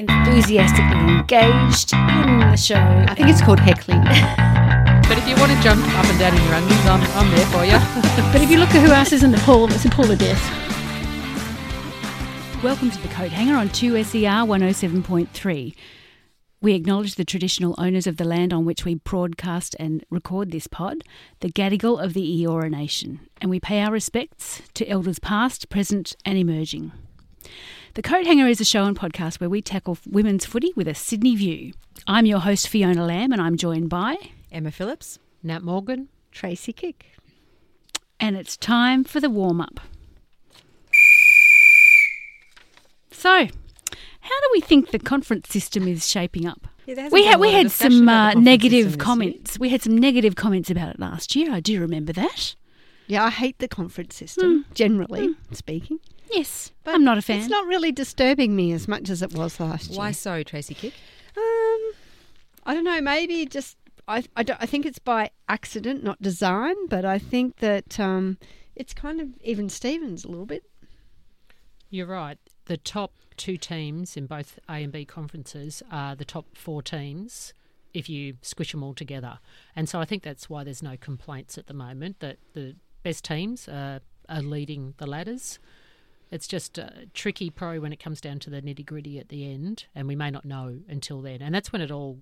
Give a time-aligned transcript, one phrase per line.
[0.00, 2.76] enthusiastically engaged in the show.
[2.76, 4.02] I think it's called heckling.
[5.10, 7.46] But if you want to jump up and down in your onions, I'm, I'm there
[7.46, 7.72] for you.
[8.32, 10.20] but if you look at who else is in the pool, it's a pool of
[10.20, 10.40] death.
[12.62, 15.74] Welcome to the Coat Hanger on 2SER 107.3.
[16.60, 20.68] We acknowledge the traditional owners of the land on which we broadcast and record this
[20.68, 21.02] pod,
[21.40, 26.14] the Gadigal of the Eora Nation, and we pay our respects to elders past, present,
[26.24, 26.92] and emerging.
[27.94, 30.94] The Coat Hanger is a show and podcast where we tackle women's footy with a
[30.94, 31.72] Sydney view.
[32.06, 34.16] I'm your host, Fiona Lamb, and I'm joined by
[34.52, 37.06] Emma Phillips, Nat Morgan, Tracy Kick.
[38.20, 39.80] And it's time for the warm up.
[43.10, 46.68] So, how do we think the conference system is shaping up?
[46.86, 49.58] Yeah, we had we had some uh, negative comments.
[49.58, 51.52] We had some negative comments about it last year.
[51.52, 52.54] I do remember that.
[53.08, 54.74] Yeah, I hate the conference system, mm.
[54.74, 55.34] generally mm.
[55.50, 55.98] speaking.
[56.30, 57.40] Yes, but I'm not a fan.
[57.40, 59.98] It's not really disturbing me as much as it was last year.
[59.98, 60.94] Why so, Tracy Kick?
[61.36, 61.92] Um,
[62.64, 63.00] I don't know.
[63.00, 63.76] Maybe just
[64.06, 66.86] I I, I think it's by accident, not design.
[66.88, 68.38] But I think that um,
[68.76, 70.64] it's kind of even Stevens a little bit.
[71.90, 72.38] You're right
[72.70, 77.52] the top two teams in both A and B conferences are the top four teams
[77.92, 79.40] if you squish them all together.
[79.74, 83.24] And so I think that's why there's no complaints at the moment that the best
[83.24, 85.58] teams are, are leading the ladders.
[86.30, 89.50] It's just uh, tricky, pro, when it comes down to the nitty gritty at the
[89.50, 91.42] end, and we may not know until then.
[91.42, 92.20] And that's when it all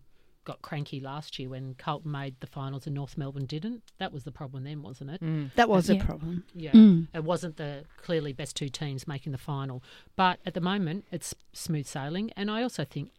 [0.48, 3.82] got cranky last year when Carlton made the finals and North Melbourne didn't.
[3.98, 5.20] That was the problem then, wasn't it?
[5.20, 5.50] Mm.
[5.56, 6.04] That was uh, a yeah.
[6.04, 6.44] problem.
[6.54, 7.06] Yeah, mm.
[7.12, 9.82] it wasn't the clearly best two teams making the final.
[10.16, 13.10] But at the moment, it's smooth sailing, and I also think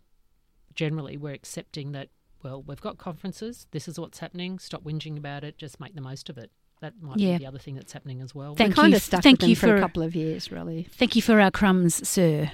[0.74, 2.10] generally we're accepting that.
[2.42, 3.68] Well, we've got conferences.
[3.72, 4.60] This is what's happening.
[4.60, 5.58] Stop whinging about it.
[5.58, 6.52] Just make the most of it
[6.82, 7.34] that might yeah.
[7.34, 8.56] be the other thing that's happening as well.
[8.56, 10.88] Thank kind you, of stuck thank you for, for, a couple of years, really.
[10.92, 12.52] Thank you for our crumbs, sir.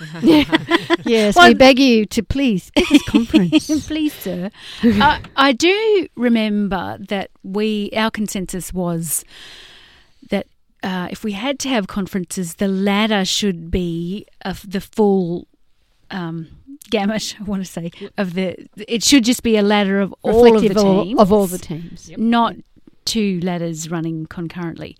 [1.04, 4.50] yes, well, we beg you to please give us conference, please, sir.
[4.82, 9.24] uh, I do remember that we our consensus was
[10.30, 10.46] that
[10.82, 15.46] uh, if we had to have conferences, the ladder should be of the full.
[16.10, 16.48] Um,
[16.90, 17.36] gamut.
[17.38, 18.56] I want to say of the.
[18.88, 22.10] It should just be a ladder of all of the teams, of all the teams,
[22.10, 22.18] yep.
[22.18, 22.56] not
[23.10, 24.96] two ladders running concurrently.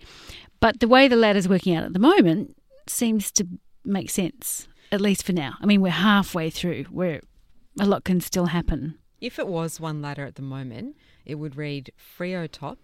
[0.59, 3.47] But the way the ladder's working out at the moment seems to
[3.85, 5.53] make sense, at least for now.
[5.61, 7.21] I mean, we're halfway through where
[7.79, 8.95] a lot can still happen.
[9.21, 12.79] If it was one ladder at the moment, it would read Freo top,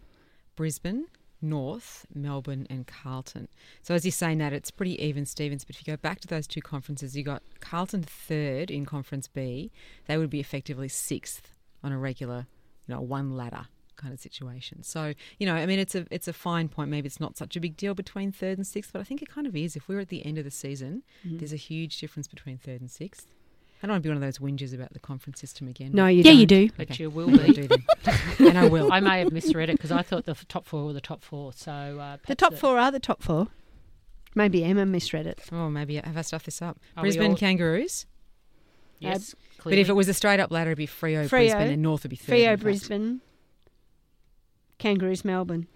[0.56, 1.08] Brisbane,
[1.42, 3.50] North, Melbourne, and Carlton.
[3.82, 5.66] So as you're saying that, it's pretty even Stevens.
[5.66, 9.28] But if you go back to those two conferences, you got Carlton third in Conference
[9.28, 9.74] B.
[10.06, 11.52] They would be effectively sixth
[11.84, 12.48] on a regular,
[12.88, 14.84] you know, one ladder kind of situation.
[14.84, 16.90] So, you know, I mean, it's a it's a fine point.
[16.90, 19.30] Maybe it's not such a big deal between third and sixth, but I think it
[19.30, 19.75] kind of is.
[19.75, 21.38] If we're at the end of the season, mm-hmm.
[21.38, 23.28] there's a huge difference between third and sixth.
[23.81, 25.91] I don't want to be one of those whingers about the conference system again.
[25.94, 26.38] No, you yeah, don't.
[26.38, 26.69] you do.
[26.75, 27.03] But okay.
[27.03, 27.69] you will be.
[28.40, 28.91] and I will.
[28.91, 31.53] I may have misread it because I thought the top four were the top four.
[31.53, 33.50] So uh, the top four are the top four.
[34.34, 35.41] Maybe Emma misread it.
[35.52, 36.79] Oh, maybe have I stuffed this up?
[36.96, 37.38] Are Brisbane all...
[37.38, 38.08] Kangaroos.
[39.00, 39.34] Yes.
[39.34, 41.81] Uh, but if it was a straight up ladder, it'd be Freo, Freo Brisbane, and
[41.81, 42.35] North would be third.
[42.35, 43.22] Freo Brisbane,
[44.78, 45.68] Kangaroos Melbourne.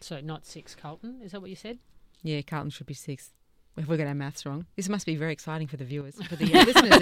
[0.00, 1.78] So not six Carlton, is that what you said?
[2.22, 3.32] Yeah, Carlton should be sixth.
[3.76, 6.36] If we got our maths wrong, this must be very exciting for the viewers, for
[6.36, 6.92] the uh, listeners,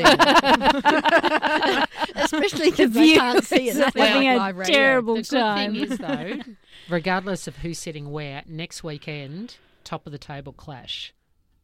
[2.16, 3.76] especially the viewers can't see it.
[3.76, 5.74] Having a terrible the time.
[5.74, 6.54] The good thing is, though,
[6.88, 11.14] regardless of who's sitting where, next weekend, top of the table clash.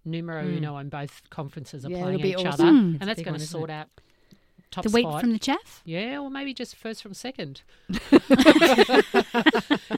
[0.05, 0.59] Numero mm.
[0.59, 2.49] uno and both conferences are yeah, playing each awesome.
[2.49, 2.99] other, mm.
[3.01, 3.89] and that's going to sort out
[4.70, 5.82] top the wheat from the chaff.
[5.84, 7.62] Yeah, or maybe just first from second.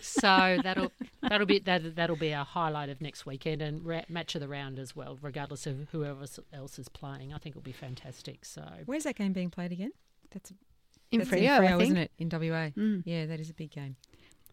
[0.00, 4.34] so that'll that'll be that that'll be a highlight of next weekend and ra- match
[4.34, 7.32] of the round as well, regardless of whoever else is playing.
[7.32, 8.44] I think it'll be fantastic.
[8.44, 9.92] So where's that game being played again?
[10.30, 10.52] That's
[11.10, 12.10] in that's Freo, in Freo isn't it?
[12.18, 12.70] In WA.
[12.76, 13.02] Mm.
[13.04, 13.96] Yeah, that is a big game.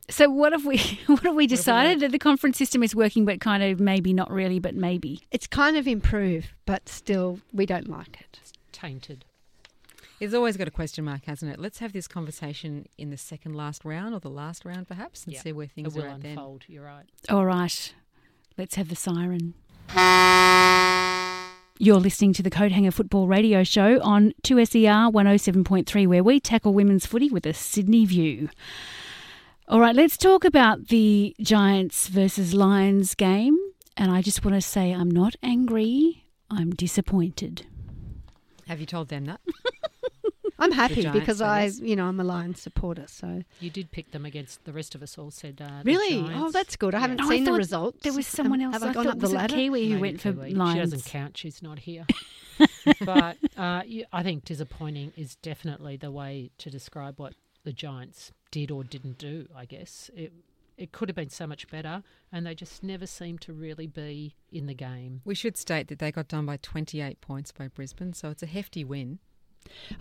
[0.10, 2.96] So what have we what have we decided have we that the conference system is
[2.96, 5.22] working but kind of maybe not really but maybe.
[5.32, 8.40] It's kind of improved but still we don't like it.
[8.42, 9.26] It's tainted.
[10.20, 11.60] It's always got a question mark, hasn't it?
[11.60, 15.36] Let's have this conversation in the second last round or the last round, perhaps, and
[15.38, 16.66] see where things it will are at unfold.
[16.68, 16.76] Then.
[16.76, 17.06] You're right.
[17.30, 17.94] All right,
[18.58, 19.54] let's have the siren.
[21.82, 26.74] You're listening to the Coat Hanger Football Radio Show on 2SER 107.3, where we tackle
[26.74, 28.50] women's footy with a Sydney view.
[29.70, 33.58] All right, let's talk about the Giants versus Lions game.
[33.96, 37.66] And I just want to say I'm not angry, I'm disappointed.
[38.70, 39.42] Have you told them that?
[40.62, 43.06] I'm happy because I I, you know, I'm a Lions supporter.
[43.08, 45.18] So You did pick them against the rest of us.
[45.18, 46.54] All said uh, the really, oh, Giants.
[46.54, 46.94] that's good.
[46.94, 48.04] I haven't No, I seen the thought results.
[48.04, 48.84] There was someone have, else.
[48.84, 49.56] Have I I gone thought up the was it ladder?
[49.56, 50.54] Kiwi who Maybe went for Kiwi.
[50.54, 50.74] Lions.
[50.74, 51.38] She doesn't count.
[51.38, 52.06] She's not here.
[53.06, 57.34] but uh, you- I think disappointing is definitely the way to describe what
[57.64, 59.48] the Giants did or didn't do.
[59.56, 60.34] I guess it
[60.80, 64.36] it could have been so much better, and they just never seemed to really be
[64.52, 65.22] in the game.
[65.26, 68.48] We should state that they got done by 28 points by Brisbane, so it's a
[68.48, 69.20] hefty win.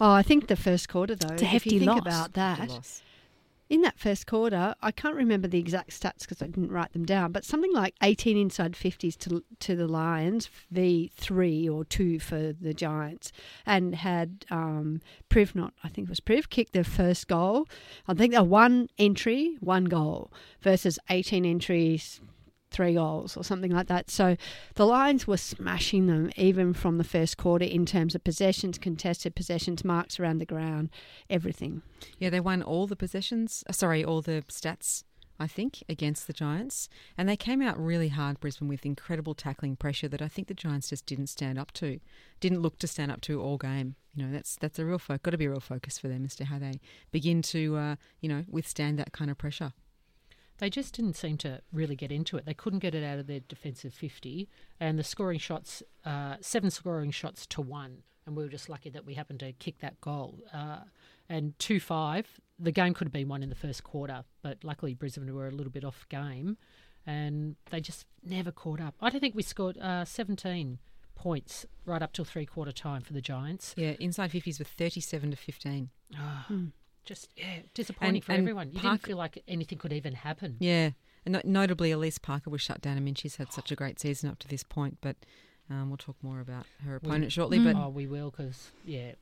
[0.01, 1.35] Oh, I think the first quarter though.
[1.35, 2.01] It's a if hefty you think loss.
[2.01, 3.03] about The that, loss.
[3.71, 7.05] In that first quarter, I can't remember the exact stats because I didn't write them
[7.05, 12.19] down, but something like 18 inside 50s to to the Lions, v three or two
[12.19, 13.33] for the Giants,
[13.67, 17.69] and had um, Priv not, I think it was Priv, kicked their first goal.
[18.07, 20.33] I think they one entry, one goal
[20.63, 22.21] versus 18 entries.
[22.71, 24.11] Three goals or something like that.
[24.11, 24.37] So
[24.75, 29.35] the Lions were smashing them even from the first quarter in terms of possessions, contested
[29.35, 30.91] possessions, marks around the ground,
[31.31, 31.83] everything.
[32.19, 35.05] Yeah, they won all the possessions, uh, sorry, all the stats,
[35.41, 36.91] I think, against the Giants.
[37.17, 40.55] And they came out really hard, Brisbane, with incredible tackling pressure that I think the
[40.55, 42.01] Giants just didn't stand up to,
[42.39, 43.97] didn't look to stand up to all game.
[44.15, 46.25] You know, that's that's a real focus, got to be a real focus for them
[46.25, 46.81] as to how they
[47.13, 49.73] begin to, uh, you know, withstand that kind of pressure.
[50.59, 52.45] They just didn't seem to really get into it.
[52.45, 54.49] They couldn't get it out of their defensive 50,
[54.81, 57.99] and the scoring shots, uh, seven scoring shots to one.
[58.27, 60.41] And we were just lucky that we happened to kick that goal.
[60.53, 60.81] Uh,
[61.29, 64.95] and 2 5, the game could have been won in the first quarter, but luckily
[64.95, 66.57] Brisbane were a little bit off game,
[67.07, 68.95] and they just never caught up.
[69.01, 70.79] I don't think we scored uh, 17
[71.15, 73.75] points right up till three quarter time for the Giants.
[73.77, 75.91] Yeah, inside 50s were 37 to 15.
[76.17, 76.67] Ah, Hmm.
[77.09, 78.71] Just yeah, disappointing And- for and everyone.
[78.71, 80.57] You didn't feel like anything could even happen.
[80.61, 80.91] Yeah,
[81.25, 82.99] and notably, Elise Parker was shut down.
[82.99, 85.17] I mean, she's had such a great season up to this point, but
[85.71, 87.59] um, we'll talk more about her We- opponent shortly.
[87.59, 87.65] Mm.
[87.65, 89.13] But Oh, we will, because yeah,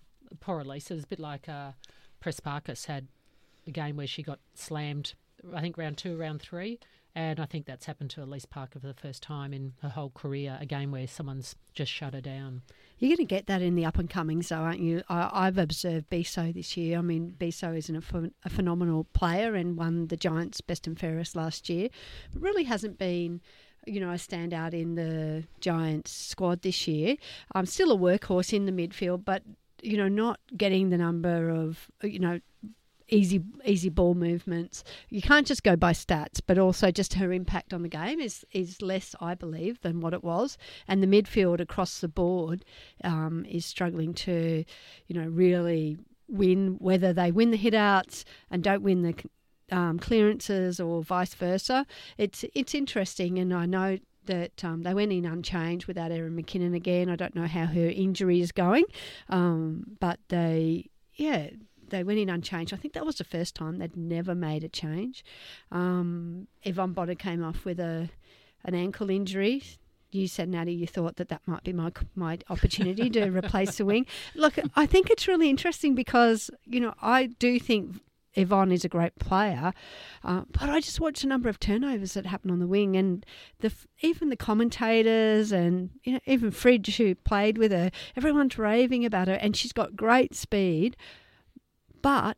[0.41, 0.91] poor Elise.
[0.91, 1.73] It was a bit like uh,
[2.21, 3.06] Prespakis had
[3.67, 5.15] a game where she got slammed.
[5.55, 6.81] I think round two, round three,
[7.15, 10.11] and I think that's happened to Elise Parker for the first time in her whole
[10.11, 10.59] career.
[10.61, 12.62] A game where someone's just shut her down.
[12.98, 15.02] You're going to get that in the up and comings, though, aren't you?
[15.08, 16.98] I, I've observed Biso this year.
[16.98, 20.87] I mean, Biso is an, a, ph- a phenomenal player and won the Giants' best
[20.87, 21.88] and fairest last year,
[22.32, 23.40] but really hasn't been.
[23.88, 27.14] You know, a standout in the Giants squad this year.
[27.54, 29.44] I'm still a workhorse in the midfield, but
[29.81, 32.40] you know, not getting the number of you know
[33.08, 34.85] easy easy ball movements.
[35.08, 38.44] You can't just go by stats, but also just her impact on the game is
[38.53, 40.58] is less, I believe, than what it was.
[40.88, 42.64] And the midfield across the board
[43.05, 44.64] um, is struggling to,
[45.06, 45.99] you know, really
[46.29, 46.76] win.
[46.79, 49.14] Whether they win the hitouts and don't win the
[49.76, 51.87] um, clearances or vice versa,
[52.19, 53.38] it's it's interesting.
[53.38, 53.99] And I know.
[54.26, 57.09] That um, they went in unchanged without Erin McKinnon again.
[57.09, 58.82] I don't know how her injury is going,
[59.29, 61.50] um, but they, yeah,
[61.91, 62.73] they went in unchanged.
[62.73, 65.25] I think that was the first time they'd never made a change.
[65.71, 68.11] Um, Yvonne Bonner came off with a
[68.65, 69.62] an ankle injury.
[70.12, 73.85] You said, Natty, you thought that that might be my my opportunity to replace the
[73.85, 74.06] wing.
[74.35, 78.00] Look, I think it's really interesting because you know I do think
[78.37, 79.73] Yvonne is a great player,
[80.23, 83.25] uh, but I just watched a number of turnovers that happen on the wing, and
[83.61, 89.05] the even the commentators and you know even Fridge who played with her, everyone's raving
[89.05, 90.97] about her, and she's got great speed,
[92.06, 92.37] but.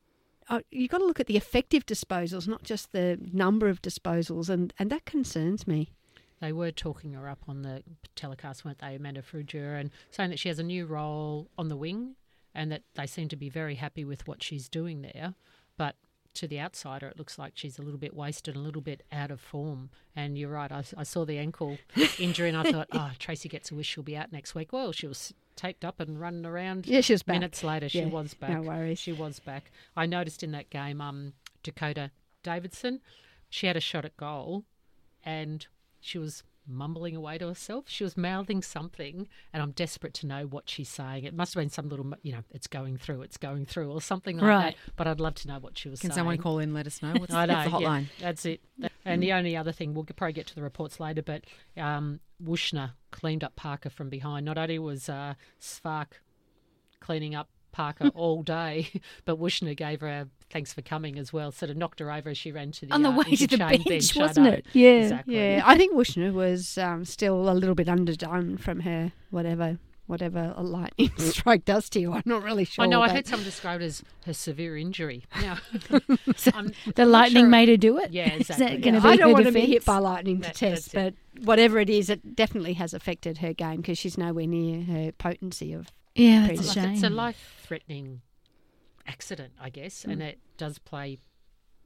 [0.51, 4.49] Uh, you've got to look at the effective disposals, not just the number of disposals,
[4.49, 5.93] and, and that concerns me.
[6.41, 7.83] They were talking her up on the
[8.17, 11.77] telecast, weren't they, Amanda Farrugia, and saying that she has a new role on the
[11.77, 12.15] wing
[12.55, 15.35] and that they seem to be very happy with what she's doing there.
[15.77, 15.97] But
[16.35, 19.31] to the outsider, it looks like she's a little bit wasted, a little bit out
[19.31, 19.91] of form.
[20.17, 21.77] And you're right, I, I saw the ankle
[22.19, 24.73] injury and I thought, oh, Tracy gets a wish she'll be out next week.
[24.73, 26.87] Well, she was taped up and running around.
[26.87, 27.35] Yeah, she was back.
[27.35, 28.51] Minutes later, she Yeah, was back.
[28.51, 28.99] no worries.
[28.99, 29.71] She was back.
[29.97, 32.11] I noticed in that game, um, Dakota
[32.43, 33.01] Davidson,
[33.51, 34.65] she had a shot at goal
[35.25, 35.67] and
[36.01, 37.87] she was mumbling away to herself.
[37.89, 41.25] She was mouthing something, and I'm desperate to know what she's saying.
[41.25, 44.03] It must have been some little, you know, it's going through, it's going through, or
[44.03, 44.77] something like Right.
[44.77, 44.95] that.
[44.97, 46.17] But I'd love to know what she was can saying.
[46.19, 47.17] someone call in and let us know?
[47.17, 48.07] What's, I know, what's the yeah, hotline?
[48.21, 48.61] that's it.
[49.13, 51.45] And the only other thing, we'll probably get to the reports later, but
[51.77, 54.47] um, Wuetschner cleaned up Parker from behind.
[54.47, 56.21] Not only was uh, Svarc
[57.01, 58.91] cleaning up Parker all day,
[59.25, 61.53] but Wuetschner gave her a thanks for coming as well.
[61.53, 63.47] Sort of knocked her over as she ran to the On the uh, way to
[63.47, 64.67] the interchange bench, wasn't it?
[64.73, 64.91] Yeah.
[64.91, 65.37] exactly.
[65.37, 70.53] Yeah, I think Wuetschner was um, still a little bit underdone from her whatever whatever
[70.57, 72.13] a lightning strike does to you.
[72.13, 72.85] I'm not really sure.
[72.85, 73.03] I know.
[73.03, 75.25] I but- heard someone describe it as her severe injury.
[75.41, 75.59] Now,
[76.37, 78.11] So I'm the lightning sure- made her do it.
[78.11, 78.67] Yeah, Is exactly.
[78.67, 81.15] that Yeah, be I don't her want to be hit by lightning to test, but
[81.43, 85.73] whatever it is, it definitely has affected her game because she's nowhere near her potency
[85.73, 85.93] of.
[86.15, 86.91] Yeah, that's a shame.
[86.91, 88.23] it's a life-threatening
[89.07, 90.25] accident, I guess, and mm.
[90.27, 91.19] it does play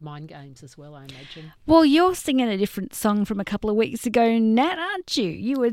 [0.03, 0.95] mind games as well.
[0.95, 1.53] I imagine.
[1.67, 5.29] Well, you're singing a different song from a couple of weeks ago, Nat, aren't you?
[5.29, 5.71] You were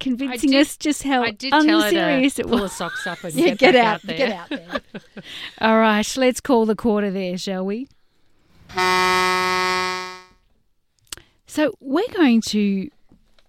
[0.00, 3.22] convincing did- us just how I did tell her to it pull her socks up
[3.24, 4.16] and Yeah, get, get out, out there.
[4.16, 4.80] get out there.
[5.60, 7.88] All right, let's call the quarter there, shall we?
[11.48, 12.90] So, we're going to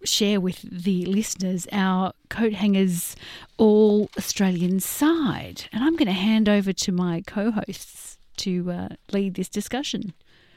[0.04, 3.16] share with the listeners our coat hangers
[3.58, 5.66] all Australian side.
[5.74, 10.14] And I'm going to hand over to my co hosts to uh, lead this discussion.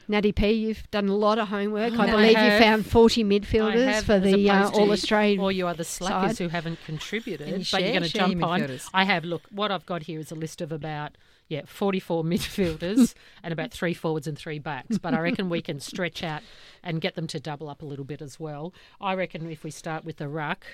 [0.07, 1.93] Natty P, you've done a lot of homework.
[1.93, 5.39] I I believe you found 40 midfielders for the uh, All Australian.
[5.39, 6.43] All you other slackers side.
[6.43, 8.79] who haven't contributed, Can you but you're going to jump on.
[8.93, 9.23] I have.
[9.23, 13.71] Look, what I've got here is a list of about yeah 44 midfielders and about
[13.71, 14.97] three forwards and three backs.
[14.97, 16.41] But I reckon we can stretch out
[16.83, 18.73] and get them to double up a little bit as well.
[18.99, 20.65] I reckon if we start with the ruck,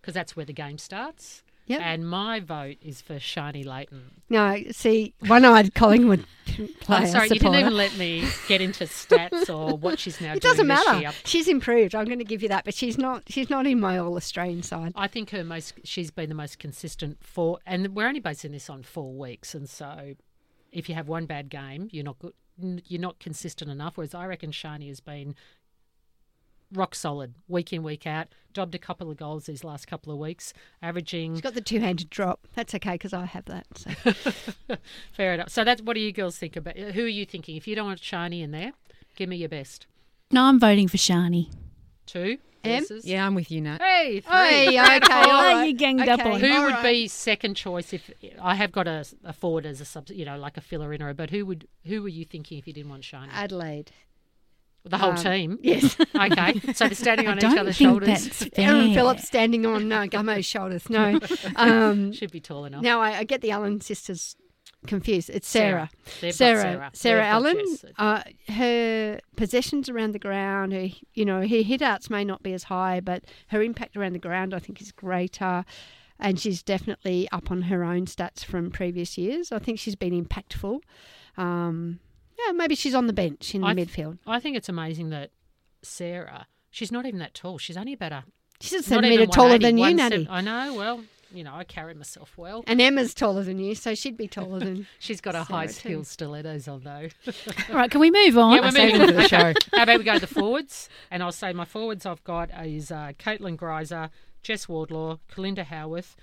[0.00, 1.42] because that's where the game starts.
[1.66, 1.80] Yep.
[1.82, 4.22] And my vote is for Sharni Layton.
[4.28, 6.24] No, see, one-eyed Collingwood
[6.80, 7.00] player.
[7.00, 10.42] I'm sorry, you didn't even let me get into stats or what she's now It
[10.42, 11.10] doing doesn't matter.
[11.24, 11.94] She's improved.
[11.94, 13.22] I'm going to give you that, but she's not.
[13.28, 14.92] She's not in my All Australian side.
[14.94, 18.68] I think her most she's been the most consistent for, and we're only basing this
[18.68, 20.14] on four weeks, and so
[20.70, 23.96] if you have one bad game, you're not good, you're not consistent enough.
[23.96, 25.34] Whereas I reckon Shani has been
[26.72, 30.18] rock solid week in week out, dobbed a couple of goals these last couple of
[30.18, 30.52] weeks,
[30.82, 32.46] averaging She's got the two-handed drop.
[32.54, 33.66] That's okay because I have that.
[33.76, 34.76] So.
[35.12, 35.48] fair enough.
[35.50, 36.76] So that's what do you girls think about?
[36.76, 37.56] Who are you thinking?
[37.56, 38.72] If you don't want Sharni in there,
[39.16, 39.86] give me your best
[40.30, 41.50] No, I'm voting for Sharni.
[42.06, 42.38] two.
[42.64, 42.80] Em?
[42.80, 43.78] versus- Yeah, I'm with you, Nat.
[43.82, 44.32] Hey, three.
[44.32, 46.30] Hey, okay, all Oh, you ganged up Okay.
[46.30, 46.82] on Who All would right.
[46.82, 50.38] be second choice if I have got a, a forward as a sub, you know,
[50.38, 51.12] like a filler in her?
[51.12, 53.28] But who would who were you thinking if you didn't want Sharni?
[53.32, 53.92] Adelaide.
[54.86, 55.58] The whole um, team.
[55.62, 55.96] Yes.
[56.14, 58.24] Okay, so they're standing I on each don't other's think shoulders.
[58.24, 58.94] that's Erin fair.
[58.94, 60.88] Phillips standing on uh, Gummo's shoulders.
[60.88, 61.18] No.
[61.56, 62.82] Um, Should be tall enough.
[62.82, 64.36] now I, I get the Allan sisters
[64.86, 65.30] confused.
[65.30, 65.90] It's Sarah.
[66.20, 66.90] They've Sarah, Sarah.
[66.92, 67.64] Sarah, Allan,
[67.98, 72.52] uh, her possessions around the ground, her, you know, her hit outs may not be
[72.52, 75.64] as high, but her impact around the ground, I think, is greater.
[76.20, 79.50] And she's definitely up on her own stats from previous years.
[79.50, 80.78] I think she's been impactful.
[81.36, 81.98] Um,
[82.46, 84.18] yeah, maybe she's on the bench in the I th- midfield.
[84.26, 85.30] I think it's amazing that
[85.82, 86.46] Sarah.
[86.70, 87.58] She's not even that tall.
[87.58, 88.24] She's only about a
[88.60, 90.28] She's a centimetre taller than you, 170 Natty.
[90.30, 90.74] I know.
[90.74, 92.64] Well, you know, I carry myself well.
[92.66, 94.86] And Emma's taller than you, so she'd be taller than.
[94.98, 97.08] She's got a high Sarah heel stilettos on though.
[97.70, 98.54] All right, can we move on?
[98.54, 99.52] Yeah, we're moving for the show.
[99.74, 100.88] How about we go to the forwards?
[101.10, 104.10] And I'll say my forwards I've got is uh, Caitlin Greiser,
[104.42, 106.14] Jess Wardlaw, Kalinda Howarth.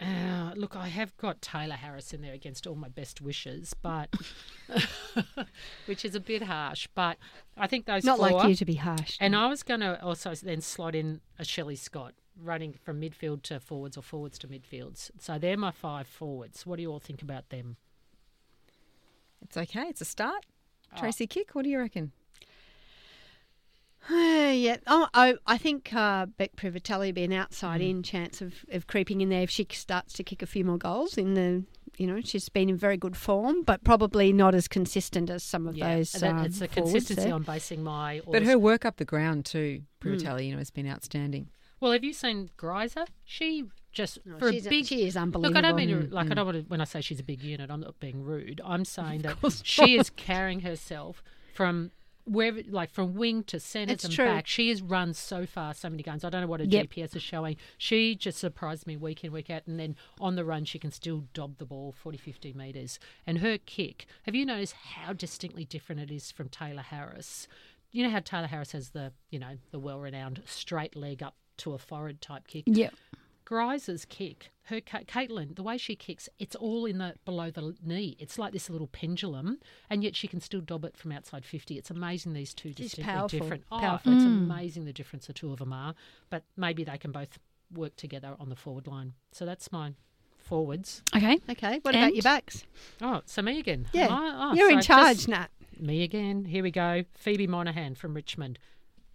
[0.00, 4.14] Uh, look, I have got Tayla Harris in there against all my best wishes, but
[5.86, 6.86] which is a bit harsh.
[6.94, 7.18] But
[7.56, 8.30] I think those Not four.
[8.30, 9.16] like you to be harsh.
[9.20, 13.42] And I was going to also then slot in a Shelley Scott running from midfield
[13.42, 15.10] to forwards or forwards to midfields.
[15.18, 16.64] So they're my five forwards.
[16.64, 17.76] What do you all think about them?
[19.42, 19.86] It's okay.
[19.88, 20.46] It's a start.
[20.94, 21.00] Oh.
[21.00, 22.12] Tracy Kick, what do you reckon?
[24.54, 27.38] yeah, oh, I, I think uh, Beck Privitelli be an Mm.
[27.40, 30.78] outside-in chance of, of creeping in there if she starts to kick a few more
[30.78, 31.18] goals.
[31.18, 31.64] In the,
[31.96, 35.66] you know, she's been in very good form, but probably not as consistent as some
[35.66, 36.12] of those.
[36.12, 37.34] that- um, it's a consistency there.
[37.34, 38.20] I'm basing my.
[38.30, 39.82] But her work up the ground too.
[40.00, 41.48] Privitelli, you know, has been outstanding.
[41.80, 43.06] Well, have you seen Greiser?
[43.24, 44.86] She just No, for she's a big.
[44.86, 45.54] she is unbelievable.
[45.54, 46.34] Look, I don't mean Mm, like I mm.
[46.36, 46.64] don't want to.
[46.68, 48.60] When I say she's a big unit, I'm not being rude.
[48.64, 51.22] I'm saying that course she is carrying herself
[51.54, 51.90] from
[52.28, 54.24] wherever, like from wing to centre and true.
[54.24, 54.46] back.
[54.46, 56.24] She has run so far, so many games.
[56.24, 56.90] I don't know what her Yep.
[56.90, 57.56] GPS is showing.
[57.76, 60.90] She just surprised me week in week out, and then on the run she can
[60.90, 62.98] still dob the ball 40, 50 metres.
[63.26, 64.06] And her kick.
[64.24, 67.48] Have you noticed how distinctly different it is from Tayla Harris?
[67.90, 71.72] You know how Tayla Harris has the you know the well-renowned straight leg up to
[71.74, 72.64] a forward type kick.
[72.66, 72.90] Yeah.
[73.48, 78.14] Greiser's kick, her Caitlin, the way she kicks, it's all in the below the knee.
[78.18, 81.78] It's like this little pendulum, and yet she can still dob it from outside fifty.
[81.78, 83.64] It's amazing these two She's distinctly powerful, different.
[83.72, 84.12] Oh, powerful.
[84.12, 84.44] it's Mm.
[84.44, 85.94] amazing the difference the two of them are.
[86.28, 87.38] But maybe they can both
[87.72, 89.14] work together on the forward line.
[89.32, 89.94] So that's my
[90.36, 91.02] forwards.
[91.16, 91.38] Okay.
[91.48, 92.04] Okay, what And?
[92.04, 92.64] about your backs?
[93.00, 93.86] Oh, so me again.
[93.92, 95.48] Yeah, Oh, oh, you're in charge, just Nat.
[95.80, 96.44] Me again.
[96.44, 97.04] Here we go.
[97.14, 98.58] Phoebe Monahan from Richmond.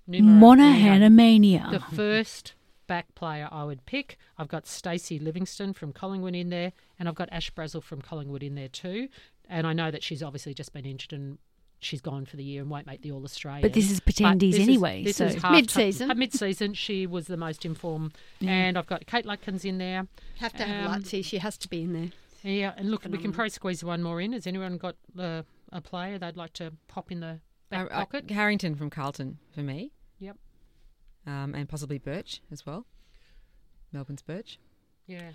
[0.08, 1.68] Numero Monahan mania.
[1.72, 2.54] the first
[2.88, 4.18] back player I would pick.
[4.38, 8.44] I've got Stacey Livingstone from Collingwood in there, and I've got Ash Brazill from Collingwood
[8.44, 9.10] in there too.
[9.50, 11.38] And I know that she's obviously just been injured and
[11.80, 13.62] she's gone for the year and won't make the All Australian.
[13.62, 15.04] But this is But pretendies this is- anyway.
[15.04, 16.12] this so is Mid-season.
[16.12, 20.08] uh, mid-season, she was the most informed, and I've got Kate Lutkins in there.
[20.40, 21.24] Have to have Um, Lutzi.
[21.26, 22.10] She has to be in there.
[22.44, 24.34] Yeah, and look, we can probably squeeze one more in.
[24.34, 28.00] Has anyone got uh, a player they'd like to pop in the back Uh, uh,
[28.06, 28.30] pocket?
[28.32, 29.92] Harrington from Carlton for me.
[30.20, 30.38] Yep.
[31.26, 32.86] Um, and possibly Birch as well.
[33.92, 34.60] Melbourne's Birch.
[35.08, 35.32] Yeah.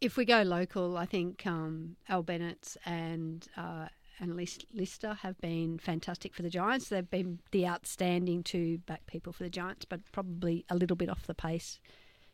[0.00, 3.88] if we go local, I think um, Al Bennett and uh,
[4.18, 6.88] and Lister have been fantastic for the Giants.
[6.88, 11.08] They've been the outstanding two back people for the Giants, but probably a little bit
[11.10, 11.80] off the pace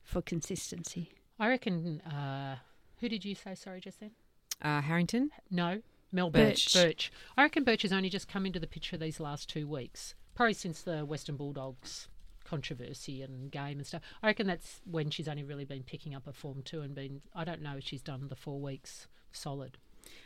[0.02, 1.11] for consistency.
[1.38, 2.00] I reckon.
[2.02, 2.56] Uh,
[3.00, 3.54] who did you say?
[3.54, 4.12] Sorry, just then.
[4.61, 5.30] Uh, Harrington.
[5.50, 5.80] No,
[6.12, 6.50] Melbourne.
[6.50, 6.73] Birch.
[6.73, 7.12] Birch.
[7.37, 10.54] I reckon Birch has only just come into the picture these last two weeks, probably
[10.54, 12.06] since the Western Bulldogs
[12.52, 14.02] controversy and game and stuff.
[14.23, 17.23] I reckon that's when she's only really been picking up a form too and been.
[17.35, 19.78] I don't know if she's done the four weeks solid.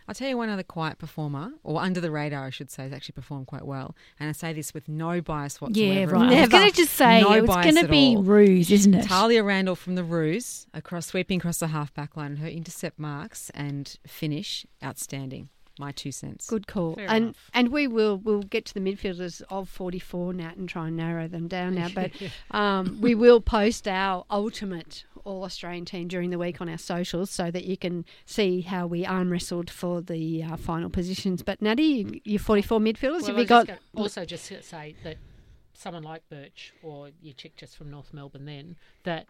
[0.08, 2.92] I'll tell you one other quiet performer, or under the radar, I should say, has
[2.92, 3.94] actually performed quite well.
[4.18, 6.16] And I say this with no bias whatsoever.
[6.16, 6.32] Yeah, right.
[6.32, 8.22] I was going to just say No it's bias going to at be all.
[8.24, 9.06] Roos, isn't it?
[9.06, 13.50] Tahlia Randall from the Roos, across sweeping across the half back line, her intercept marks
[13.50, 15.50] and finish outstanding.
[15.78, 16.46] My two cents.
[16.46, 16.94] Good call.
[16.94, 17.50] Fair and enough.
[17.52, 21.28] and we will we'll get to the midfielders of 44 now and try and narrow
[21.28, 21.88] them down now.
[21.94, 22.12] But
[22.50, 27.30] um, we will post our ultimate All Australian team during the week on our socials
[27.30, 31.42] so that you can see how we arm wrestled for the uh, final positions.
[31.42, 33.66] But Natty, you, your 44 midfielders, Well, have you got?
[33.66, 35.16] just also just to say that
[35.74, 39.26] someone like Birch or your chick just from North Melbourne, then that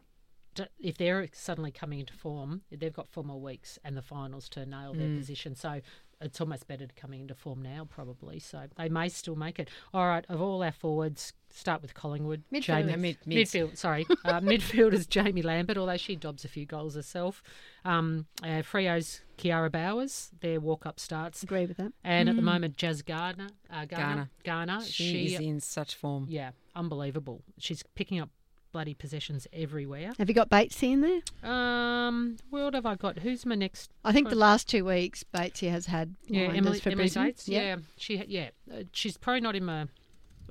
[0.78, 4.64] if they're suddenly coming into form, they've got four more weeks and the finals to
[4.64, 5.18] nail their Mm.
[5.18, 5.54] position.
[5.54, 5.82] So
[6.20, 8.38] it's almost better to coming into form now, probably.
[8.38, 9.68] So they may still make it.
[9.92, 12.42] All right, of all our forwards, start with Collingwood.
[12.52, 12.62] Midfielders.
[12.62, 16.94] Jamie, No, mid- midfield, sorry, uh, midfielders Jaimee Lambert, although she dobs a few goals
[16.94, 17.42] herself.
[17.84, 21.42] Um, uh, Freo's Kiara Bowers, their walk-up starts.
[21.42, 21.92] Agree with that.
[22.02, 24.66] And at the moment, Jazz Gardner, uh, Garner, Garner.
[24.66, 26.26] Garner, She, she, is in such form.
[26.28, 27.42] yeah, unbelievable.
[27.58, 28.30] She's picking up
[28.76, 30.12] bloody possessions everywhere.
[30.18, 31.50] Have you got Batesy in there?
[31.50, 33.20] Um, what have I got?
[33.20, 33.90] Who's my next?
[34.04, 37.48] I think the last two weeks Batesy has had Yeah, Emily, for Emily Bates.
[37.48, 39.86] Yeah, she, yeah, uh, she's probably not in my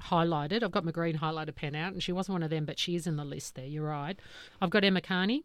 [0.01, 0.63] highlighted.
[0.63, 2.95] I've got my green highlighter pen out, and she wasn't one of them, but she
[2.95, 3.67] is in the list there.
[3.67, 4.19] You're right.
[4.59, 5.43] I've got Emma Kearney,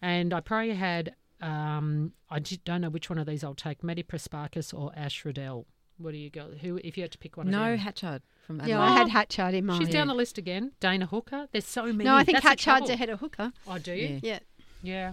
[0.00, 1.14] and I probably had.
[1.42, 5.66] Um, I don't know which one of these I'll take: Maddie Prespakis or Ash Riddell.
[5.98, 6.48] What do you go?
[6.60, 7.78] Who, if you had to pick one No of them?
[7.78, 8.74] Hatchard from Adelaide.
[8.74, 9.82] Yeah, I had Hatchard in mind.
[9.82, 10.72] She's down the list again.
[10.80, 11.48] Dana Hooker.
[11.52, 12.04] There's so many.
[12.04, 12.90] no, I think That's Hatchard's trouble.
[12.92, 13.52] ahead of Hooker.
[13.66, 14.20] Oh, do you?
[14.22, 14.38] Yeah.
[14.82, 15.12] Yeah.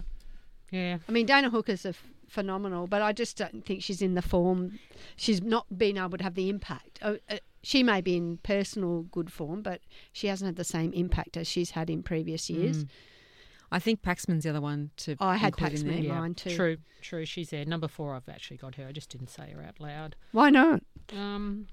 [0.70, 0.98] Yeah.
[1.08, 4.22] I mean, Dana Hooker's a f- phenomenal, but I just don't think she's in the
[4.22, 4.78] form.
[5.16, 6.98] She's not been able to have the impact.
[7.02, 9.80] Oh, uh, she may be in personal good form, but
[10.12, 12.84] she hasn't had the same impact as she's had in previous years.
[12.84, 12.88] Mm.
[13.74, 15.16] I think Paxman's the other one to.
[15.18, 15.98] I had include in Paxman there.
[15.98, 16.18] in Yeah.
[16.20, 16.54] mind too.
[16.54, 16.76] True.
[17.02, 17.24] True.
[17.24, 17.64] She's there.
[17.64, 18.86] Number four, I've actually got her.
[18.86, 20.14] I just didn't say her out loud.
[20.30, 20.82] Why not?
[21.12, 21.66] Um,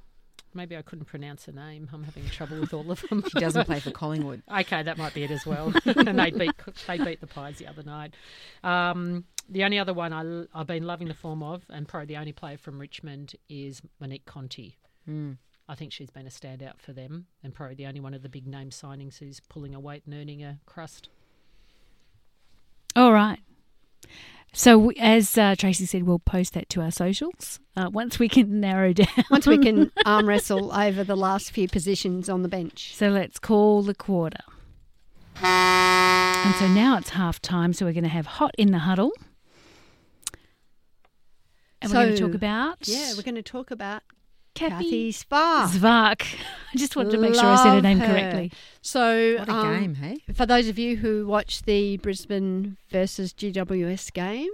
[0.56, 1.88] maybe I couldn't pronounce her name.
[1.94, 3.24] I'm having trouble with all of them.
[3.32, 4.42] She doesn't play for Collingwood.
[4.52, 5.72] Okay, that might be it as well.
[5.86, 6.52] and they beat
[6.88, 8.16] they beat the Pies the other night.
[8.64, 12.18] Um, the only other one I, I've been loving the form of, and probably the
[12.18, 14.78] only player from Richmond is Monique Conti.
[15.08, 15.38] Mm.
[15.70, 18.30] I think she's been a standout for them, and probably the only one of the
[18.30, 21.10] big name signings who's pulling a weight and earning a crust.
[22.96, 23.40] All right.
[24.54, 28.60] So, as uh, Tracy said, we'll post that to our socials uh, once we can
[28.60, 29.08] narrow down.
[29.30, 32.94] Once we can arm wrestle over the last few positions on the bench.
[32.96, 34.42] So, let's call the quarter.
[35.44, 39.12] And so now it's half time, so we're going to have hot in the huddle.
[41.82, 44.04] And we're going to talk about Yeah, we're going to talk about
[44.54, 45.68] Kathy Kathy Sparr.
[45.68, 46.24] Svarc.
[46.74, 48.08] I just wanted to make sure I said her name her.
[48.08, 48.52] correctly.
[48.82, 50.18] So, What a um, game, hey?
[50.34, 54.50] for those of you who watched the Brisbane versus GWS game,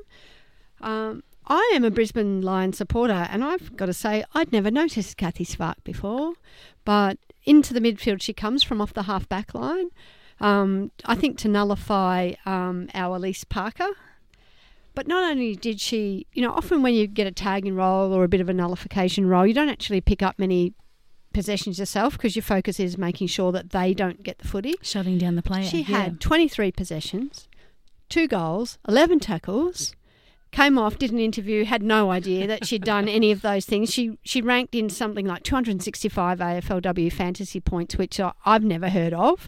[0.81, 5.17] um, I am a Brisbane Lions supporter, and I've got to say I'd never noticed
[5.17, 6.33] Cathy Svarc before,
[6.85, 9.89] but into the midfield she comes from off the half back line.
[10.39, 13.89] Um, I think to nullify um, our Elise Parker.
[14.97, 18.23] But not only did she, you know, often when you get a tagging role or
[18.23, 20.73] a bit of a nullification role, you don't actually pick up many
[21.35, 24.73] possessions yourself because your focus is making sure that they don't get the footy.
[24.81, 25.65] Shutting down the player.
[25.65, 26.05] She yeah.
[26.05, 27.47] had 23 possessions,
[28.09, 29.95] two goals, 11 tackles.
[30.49, 33.93] Came off, did an interview, had no idea that she'd done any of those things.
[33.93, 39.13] She she ranked in something like 265 AFLW fantasy points, which I, I've never heard
[39.13, 39.47] of,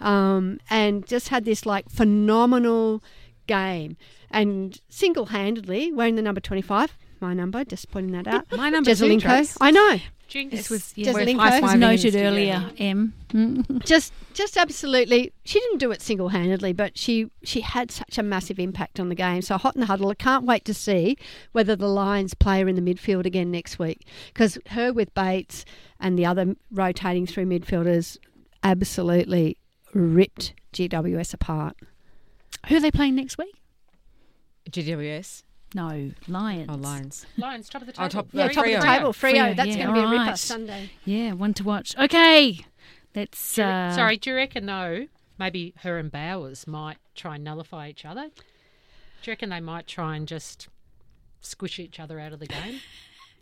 [0.00, 3.02] um, and just had this like phenomenal
[3.46, 3.96] game.
[4.30, 8.44] And single handedly, wearing the number 25, my number, just pointing that out.
[8.52, 9.56] My number two, Jezelinko.
[9.60, 9.98] I know.
[10.28, 10.56] Jinx.
[10.56, 11.62] This was, yeah, Jezelinko.
[11.62, 12.70] was noted earlier.
[12.78, 13.14] M.
[13.28, 13.84] Mm.
[13.84, 18.58] just just absolutely she didn't do it single-handedly but she she had such a massive
[18.58, 21.16] impact on the game so hot in the huddle i can't wait to see
[21.52, 25.64] whether the lions play her in the midfield again next week because her with bates
[25.98, 28.16] and the other rotating through midfielders
[28.62, 29.56] absolutely
[29.92, 31.76] ripped gws apart
[32.68, 33.54] Who are they playing next week?
[34.70, 35.42] GWS.
[35.74, 36.66] No, Lions.
[36.70, 37.26] Oh, Lions.
[37.36, 38.22] Lions, top of the Oh, table.
[38.24, 40.36] top- yeah top of the table Frio, Freo, that's yeah, going to be a ripper
[40.36, 41.96] sunday Yeah, one to watch.
[41.98, 42.64] Okay,
[43.14, 43.54] let's.
[43.56, 45.06] Do you Uh, Sorry, do you reckon though
[45.38, 48.28] maybe her and Bowers might try and nullify each other?
[48.28, 50.68] Do you reckon they might try and just
[51.40, 52.80] squish each other out of the game?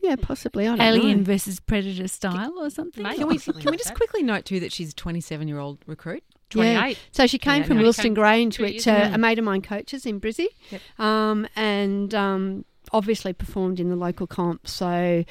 [0.03, 0.67] Yeah, possibly.
[0.67, 1.25] I don't Alien know.
[1.25, 3.03] versus Predator style or something.
[3.03, 3.17] Maybe.
[3.17, 3.97] Can we can we just that.
[3.97, 6.23] quickly note too that she's a 27 year old recruit?
[6.51, 6.99] 28.
[7.13, 9.15] So she came Yeah, from no, Wilston came Grange, which years uh, ago.
[9.15, 10.81] a mate of mine coaches in Brizzy, Yep.
[10.99, 14.69] um, and um, obviously performed in the local comp.
[14.69, 15.25] So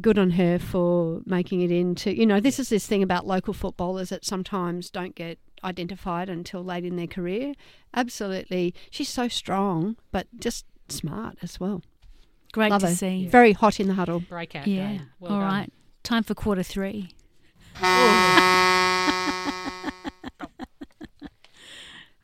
[0.00, 2.14] good on her for making it into.
[2.16, 6.62] You know, this is this thing about local footballers that sometimes don't get identified until
[6.62, 7.54] late in their career.
[7.94, 11.82] Absolutely, she's so strong, but just smart as well.
[12.52, 12.94] Great Love to her.
[12.94, 13.26] see.
[13.26, 14.20] Very hot in the huddle.
[14.20, 14.88] Breakout Yeah.
[14.92, 15.02] game.
[15.20, 15.48] Well All done.
[15.48, 15.72] right.
[16.04, 17.10] Time for quarter three.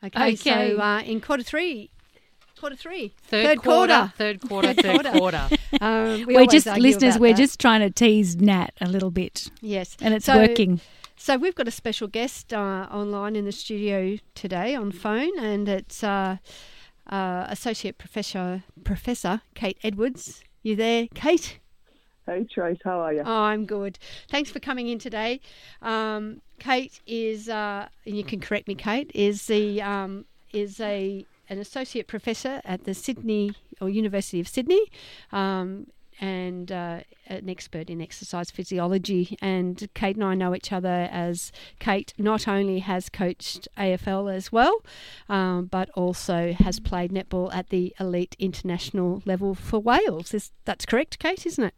[0.05, 0.37] Okay, Okay.
[0.37, 1.91] so uh, in quarter three,
[2.61, 4.13] quarter three, Third, Third quarter, quarter.
[4.17, 4.75] Third quarter.
[4.75, 5.47] Third Third quarter.
[5.49, 5.49] quarter.
[5.81, 7.19] um, we We are just listeners.
[7.19, 7.39] We're that.
[7.39, 10.81] just trying to tease Nat a little bit, yes, and it's So- working.
[11.17, 15.69] So we've got a special guest uh, online in the studio today on phone, and
[15.69, 16.37] it's uh,
[17.09, 20.43] uh, Associate Professor Professor Kate Edwards.
[20.63, 21.61] You there, Kate?
[22.27, 23.23] Hey Trace, how are you?
[23.25, 23.99] Oh, I'm good.
[24.31, 25.41] Thanks for coming in today.
[25.83, 31.27] Um, Kate is, uh, and you can correct me, Kate is the um, is a
[31.51, 34.87] an associate professor at the Sydney or University of Sydney.
[35.33, 35.89] Um,
[36.21, 39.37] and uh, an expert in exercise physiology.
[39.43, 44.53] And Kate and I know each other as Kate not only has coached AFL as
[44.53, 44.81] well,
[45.29, 50.33] um, but also has played netball at the elite international level for Wales.
[50.33, 51.45] Is that's correct, Kate?
[51.45, 51.75] Isn't it?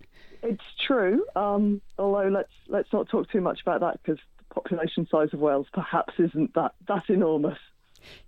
[0.46, 1.24] It's true.
[1.34, 5.40] Um, although let's let's not talk too much about that because the population size of
[5.40, 7.58] Wales perhaps isn't that that enormous.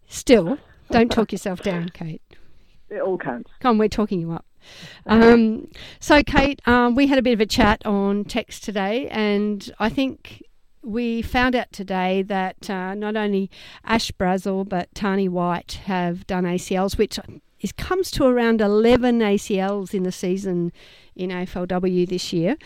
[0.09, 0.59] Still,
[0.91, 2.23] don't talk yourself down, Kate.
[2.91, 3.51] It all counts.
[3.61, 4.47] Come on, we're talking you up.
[5.07, 5.69] Um,
[6.01, 9.89] so, Kate, um, we had a bit of a chat on text today, and I
[9.89, 10.43] think
[10.83, 13.51] we found out today that uh, not only
[13.85, 17.19] Ash Brazill but Tani White have done ACLs, which
[17.61, 20.73] is, comes to around 11 ACLs in the season
[21.19, 22.57] in AFLW this year.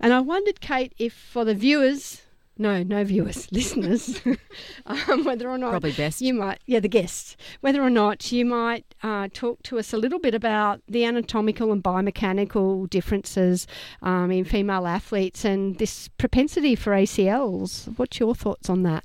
[0.00, 2.22] And I wondered, Kate, if for the viewers,
[2.58, 4.20] no, no viewers, listeners,
[4.86, 6.20] um, whether or not Probably best.
[6.20, 9.96] you might, yeah, the guests, whether or not you might uh, talk to us a
[9.96, 13.66] little bit about the anatomical and biomechanical differences
[14.02, 17.96] um, in female athletes and this propensity for ACLs.
[17.98, 19.04] What's your thoughts on that?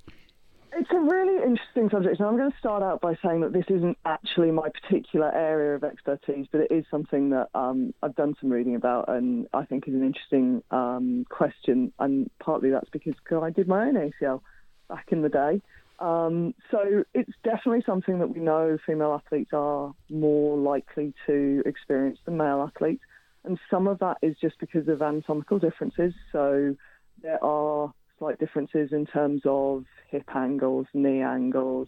[0.77, 3.63] It's a really interesting subject, and I'm going to start out by saying that this
[3.69, 8.35] isn't actually my particular area of expertise, but it is something that um, I've done
[8.41, 11.93] some reading about, and I think is an interesting um, question.
[11.97, 14.41] And partly that's because I did my own ACL
[14.89, 15.61] back in the day.
[15.99, 22.19] Um, so it's definitely something that we know female athletes are more likely to experience
[22.25, 23.03] than male athletes,
[23.45, 26.13] and some of that is just because of anatomical differences.
[26.33, 26.75] So
[27.21, 31.87] there are slight differences in terms of hip angles, knee angles,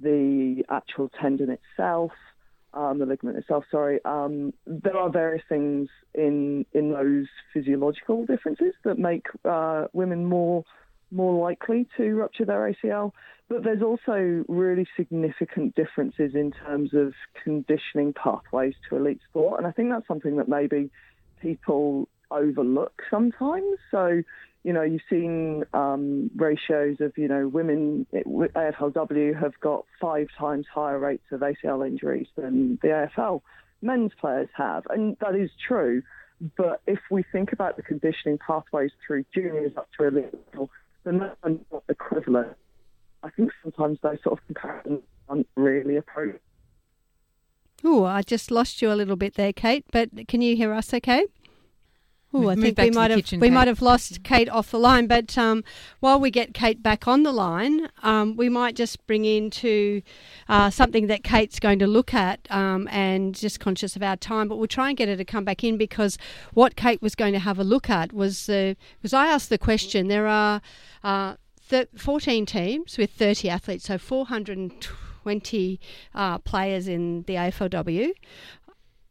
[0.00, 2.12] the actual tendon itself,
[2.74, 3.64] um, the ligament itself.
[3.70, 10.24] Sorry, um, there are various things in in those physiological differences that make uh, women
[10.24, 10.64] more
[11.10, 13.12] more likely to rupture their ACL.
[13.48, 17.12] But there's also really significant differences in terms of
[17.44, 20.90] conditioning pathways to elite sport, and I think that's something that maybe
[21.40, 23.78] people overlook sometimes.
[23.90, 24.22] So
[24.64, 30.28] you know, you've seen um, ratios of, you know, women at AFLW have got five
[30.38, 33.42] times higher rates of ACL injuries than the AFL
[33.80, 34.84] men's players have.
[34.88, 36.02] And that is true.
[36.56, 40.70] But if we think about the conditioning pathways through juniors up to elite level,
[41.04, 42.56] then that's not equivalent.
[43.24, 46.42] I think sometimes those sort of comparisons aren't really appropriate.
[47.84, 49.84] Oh, I just lost you a little bit there, Kate.
[49.90, 50.94] But can you hear us?
[50.94, 51.26] Okay.
[52.34, 53.52] Oh, Move- I think we might have kitchen, we Kate.
[53.54, 55.06] might have lost Kate off the line.
[55.06, 55.62] But um,
[56.00, 60.00] while we get Kate back on the line, um, we might just bring into
[60.48, 64.48] uh, something that Kate's going to look at, um, and just conscious of our time.
[64.48, 66.16] But we'll try and get her to come back in because
[66.54, 69.58] what Kate was going to have a look at was the was I asked the
[69.58, 70.08] question.
[70.08, 70.62] There are
[71.04, 71.34] uh,
[71.68, 75.80] th- 14 teams with 30 athletes, so 420
[76.14, 78.12] uh, players in the AFLW.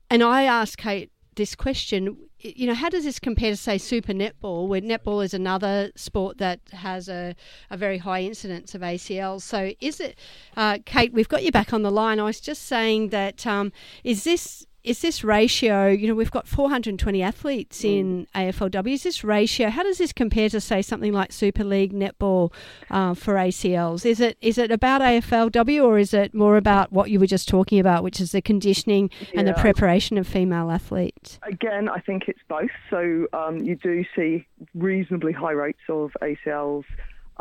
[0.10, 4.14] And I asked Kate this question you know, how does this compare to, say, super
[4.14, 7.36] netball, where netball is another sport that has a,
[7.70, 9.42] a very high incidence of ACLs?
[9.42, 10.18] So, is it,
[10.58, 12.20] uh, Kate, we've got you back on the line.
[12.20, 13.72] I was just saying that um,
[14.04, 14.66] is this.
[14.84, 18.94] Is this ratio, you know, we've got 420 athletes in AFLW.
[18.94, 22.52] Is this ratio, how does this compare to, say, something like Super League netball
[22.90, 24.06] uh, for ACLs?
[24.06, 27.48] Is it is it about AFLW or is it more about what you were just
[27.48, 31.40] talking about, which is the conditioning and the preparation of female athletes?
[31.44, 32.72] Again, I think it's both.
[32.90, 36.86] So um, you do see reasonably high rates of ACLs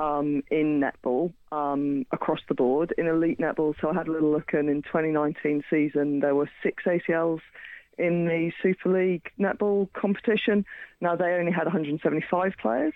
[0.00, 3.74] um, in netball um, across the board in elite netball.
[3.80, 7.40] So I had a little look, and in 2019 season there were six ACLs
[7.98, 10.64] in the Super League netball competition.
[11.00, 12.94] Now they only had 175 players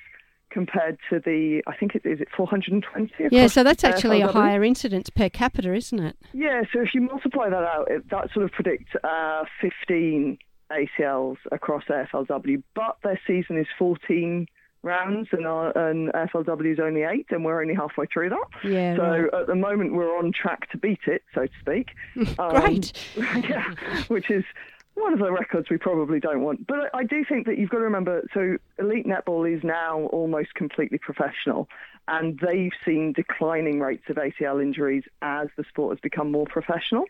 [0.50, 3.12] compared to the I think it is it 420.
[3.30, 6.16] Yeah, so that's actually a higher incidence per capita, isn't it?
[6.32, 10.38] Yeah, so if you multiply that out, it, that sort of predicts uh, 15
[10.70, 14.46] ACLs across AFLW, but their season is 14
[14.84, 18.46] rounds and, our, and AFLW is only eight, and we're only halfway through that.
[18.62, 18.96] Yeah.
[18.96, 19.34] So right.
[19.34, 21.88] at the moment, we're on track to beat it, so to speak.
[22.38, 22.92] Um, Great.
[23.16, 23.74] yeah,
[24.08, 24.44] which is
[24.94, 26.66] one of the records we probably don't want.
[26.66, 30.06] But I I do think that you've got to remember so elite netball is now
[30.06, 31.68] almost completely professional,
[32.08, 37.04] and they've seen declining rates of ACL injuries as the sport has become more professional.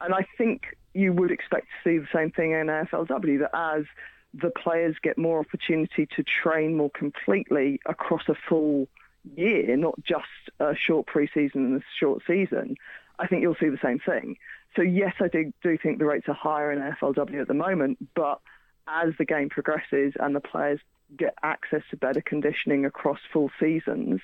[0.00, 3.84] And I think you would expect to see the same thing in AFLW that as
[4.34, 8.88] the players get more opportunity to train more completely across a full
[9.36, 10.26] year, not just
[10.60, 12.76] a short preseason and a short season,
[13.18, 14.36] I think you'll see the same thing.
[14.76, 17.98] So yes, I do, do think the rates are higher in AFLW at the moment,
[18.14, 18.40] but
[18.86, 20.80] as the game progresses and the players
[21.16, 24.20] get access to better conditioning across full seasons,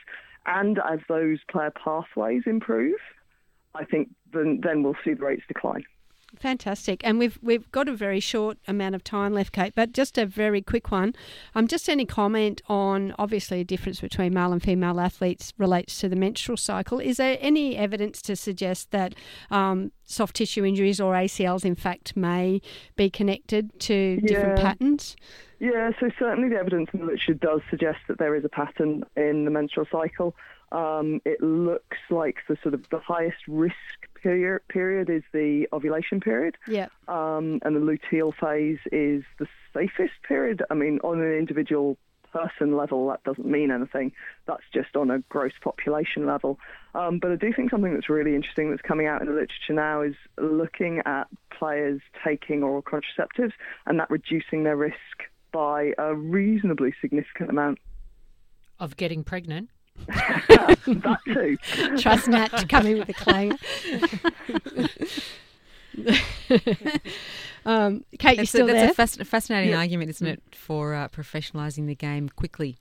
[0.46, 2.98] and as those player pathways improve,
[3.74, 5.84] I think then, then we'll see the rates decline.
[6.38, 7.00] Fantastic.
[7.04, 10.26] And we've we've got a very short amount of time left, Kate, but just a
[10.26, 11.14] very quick one.
[11.54, 16.08] Um, just any comment on obviously a difference between male and female athletes relates to
[16.08, 16.98] the menstrual cycle.
[16.98, 19.14] Is there any evidence to suggest that
[19.50, 22.60] um, soft tissue injuries or ACLs, in fact, may
[22.96, 25.16] be connected to different patterns?
[25.60, 29.04] Yeah, so certainly the evidence in the literature does suggest that there is a pattern
[29.16, 30.34] in the menstrual cycle.
[30.72, 33.74] Um, it looks like the sort of the highest risk
[34.28, 36.88] period, period is the ovulation period, Yeah.
[37.08, 40.62] um, and the luteal phase is the safest period.
[40.70, 41.98] I mean, on an individual
[42.32, 44.12] person level, that doesn't mean anything.
[44.46, 46.58] That's just on a gross population level.
[46.94, 49.72] Um, but I do think something that's really interesting that's coming out in the literature
[49.74, 51.24] now is looking at
[51.56, 53.52] players taking oral contraceptives
[53.86, 54.96] and that reducing their risk
[55.52, 57.78] by a reasonably significant amount.
[58.80, 59.68] Of getting pregnant.
[60.06, 61.56] that too.
[61.98, 63.56] Trust Nat to come in with a claim.
[67.66, 69.22] um, Kate, you It's a, that's there?
[69.22, 69.78] a fascinating Yeah.
[69.78, 72.78] argument, isn't it, for uh, professionalising the game quickly?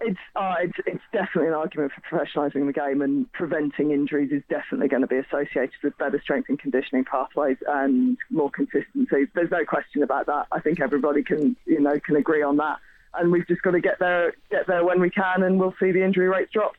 [0.00, 4.42] It's, uh, it's it's definitely an argument for professionalising the game and preventing injuries is
[4.48, 9.28] definitely going to be associated with better strength and conditioning pathways and more consistency.
[9.34, 10.48] There's no question about that.
[10.50, 12.78] I think everybody can you know can agree on that.
[13.18, 15.92] And we've just got to get there get there when we can, and we'll see
[15.92, 16.72] the injury rates drop.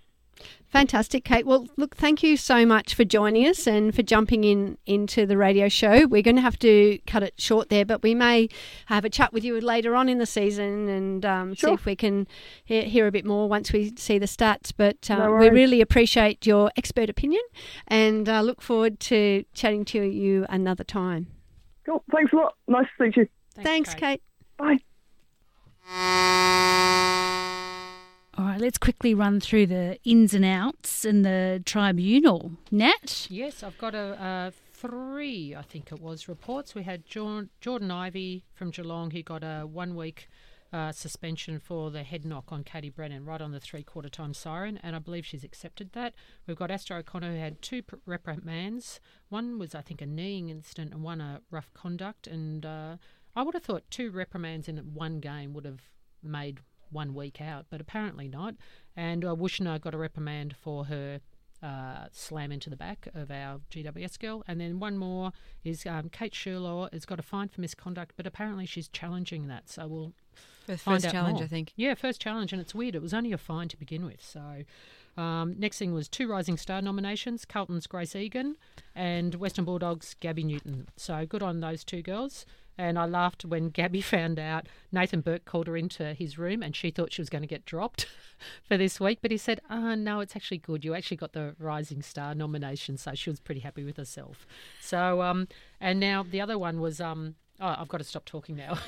[0.69, 1.45] Fantastic, Kate.
[1.45, 5.37] Well, look, thank you so much for joining us and for jumping in into the
[5.37, 6.05] radio show.
[6.05, 8.49] We're going to have to cut it short there, but we may
[8.87, 11.95] have a chat with you later on in the season and um, see if we
[11.95, 12.27] can
[12.65, 14.73] hear, hear a bit more once we see the stats.
[14.75, 17.41] But No uh, we really appreciate your expert opinion
[17.87, 21.27] and uh, look forward to chatting to you another time.
[21.85, 22.03] Cool.
[22.13, 22.55] Thanks a lot.
[22.67, 23.27] Nice to to you.
[23.55, 24.21] Thanks, Kate.
[24.57, 24.79] Bye.
[28.37, 32.51] All right, let's quickly run through the ins and outs and the tribunal.
[32.71, 33.27] Nat?
[33.29, 36.75] Yes, I've got a, uh three, I think it was, reports.
[36.75, 40.29] We had Jordan, Jordan Ivey from Geelong who got a one week
[40.71, 44.33] uh, suspension for the head knock on Katie Brennan right on the three quarter time
[44.33, 46.13] siren, and I believe she's accepted that.
[46.45, 48.99] We've got Astro O'Connor who had two pr- reprimands.
[49.29, 52.27] One was, I think, a kneeing incident and one a rough conduct.
[52.27, 52.97] And uh,
[53.37, 55.81] I would have thought two reprimands in one game would have
[56.23, 58.55] made one week out, but apparently not.
[58.95, 61.21] And uh, Wuetschner got a reprimand for her
[61.61, 64.43] uh, slam into the back of our GWS girl.
[64.47, 68.25] And then one more is um, Kate Shierlaw has got a fine for misconduct, but
[68.25, 69.69] apparently she's challenging that.
[69.69, 70.13] So we'll
[70.65, 71.43] First, find first out challenge, more.
[71.43, 71.73] I think.
[71.75, 72.95] Yeah, first challenge, and it's weird.
[72.95, 74.23] It was only a fine to begin with.
[74.23, 74.63] So
[75.15, 78.57] um, next thing was two Rising Star nominations: Carlton's Grace Egan
[78.93, 80.87] and Western Bulldogs' Gabby Newton.
[80.97, 82.45] So good on those two girls.
[82.77, 86.75] And I laughed when Gabby found out Nathan Burke called her into his room and
[86.75, 88.07] she thought she was going to get dropped
[88.67, 89.19] for this week.
[89.21, 90.85] But he said, ah, no, it's actually good.
[90.85, 92.97] You actually got the Rising Star nomination.
[92.97, 94.45] So she was pretty happy with herself.
[94.79, 95.47] So, um,
[95.81, 98.77] and now the other one was, um, oh, I've got to stop talking now.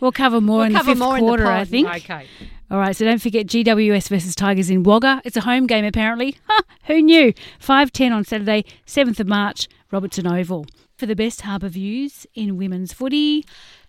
[0.00, 1.88] We'll cover more We'll in cover the fifth in the quarter, I think.
[1.88, 2.26] okay.
[2.70, 5.20] All right, so don't forget GWS versus Tigers in Wagga.
[5.24, 6.36] It's a home game, apparently.
[6.48, 7.32] Ha, who knew?
[7.60, 10.66] 5.10 on Saturday, 7th of March, Robertson Oval.
[11.00, 13.46] For the best harbour views in women's footy,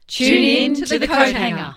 [0.08, 1.76] Tune in to the Coat Hanger.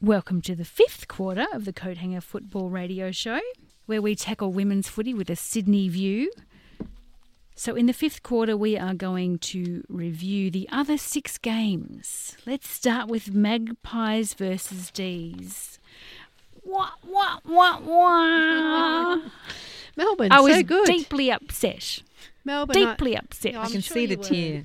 [0.00, 3.40] Welcome to the fifth quarter of the Coat Hanger Football Radio Show,
[3.86, 6.30] where we tackle women's footy with a Sydney view.
[7.56, 12.36] So, in the fifth quarter, we are going to review the other six games.
[12.46, 15.80] Let's start with Magpies versus D's.
[16.62, 19.20] Wah, wah, wah, wah.
[19.96, 20.86] Melbourne, I was so good.
[20.86, 22.04] deeply upset.
[22.44, 23.52] Melbourne, I- Deeply upset.
[23.52, 24.24] Yeah, I can sure see the were.
[24.24, 24.64] tear.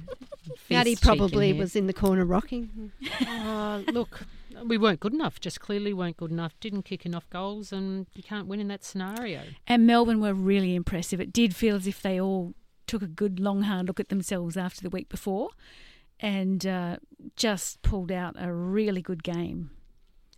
[0.70, 2.92] Maddie fist cheek in probably was in the corner rocking.
[3.28, 4.22] Uh, look,
[4.66, 5.40] we weren't good enough.
[5.40, 6.58] Just clearly weren't good enough.
[6.60, 9.42] Didn't kick enough goals, and you can't win in that scenario.
[9.68, 11.20] And Melbourne were really impressive.
[11.22, 12.54] It did feel as if they all
[12.88, 15.50] took a good long hard look at themselves after the week before
[16.20, 16.98] and uh,
[17.36, 19.70] just pulled out a really good game.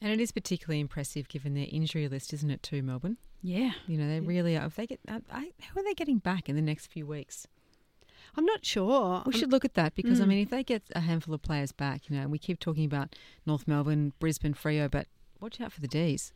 [0.01, 3.17] And it is particularly impressive given their injury list, isn't it, too, Melbourne?
[3.41, 3.71] Yeah.
[3.87, 4.65] You know, they really are.
[4.65, 7.47] If they get, uh, I, how are they getting back in the next few weeks?
[8.35, 9.23] I'm not sure.
[9.25, 10.27] We I'm- should look at that because I Mm.
[10.27, 13.15] mean, if they get a handful of players back, you know, we keep talking about
[13.45, 15.07] North Melbourne, Brisbane, Freo, but
[15.39, 16.31] watch out for the D's.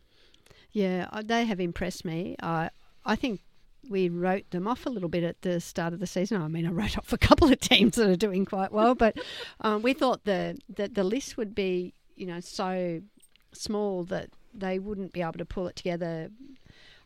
[0.72, 2.36] Yeah, uh, they have impressed me.
[2.42, 2.70] I
[3.06, 3.42] I think
[3.90, 6.42] we wrote them off a little bit at the start of the season.
[6.42, 9.18] I mean, I wrote off a couple of teams that are doing quite well, but
[9.62, 13.02] um, we thought the that the list would be, you know, so
[13.52, 16.30] small that they wouldn't be able to pull it together.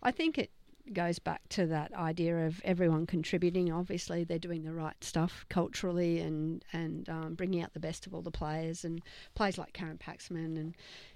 [0.01, 0.51] I think it
[0.93, 3.71] goes back to that idea of everyone contributing.
[3.71, 8.13] Obviously, they're doing the right stuff culturally and and um, bringing out the best of
[8.13, 9.01] all the players and
[9.35, 10.75] players like Karen Paxman and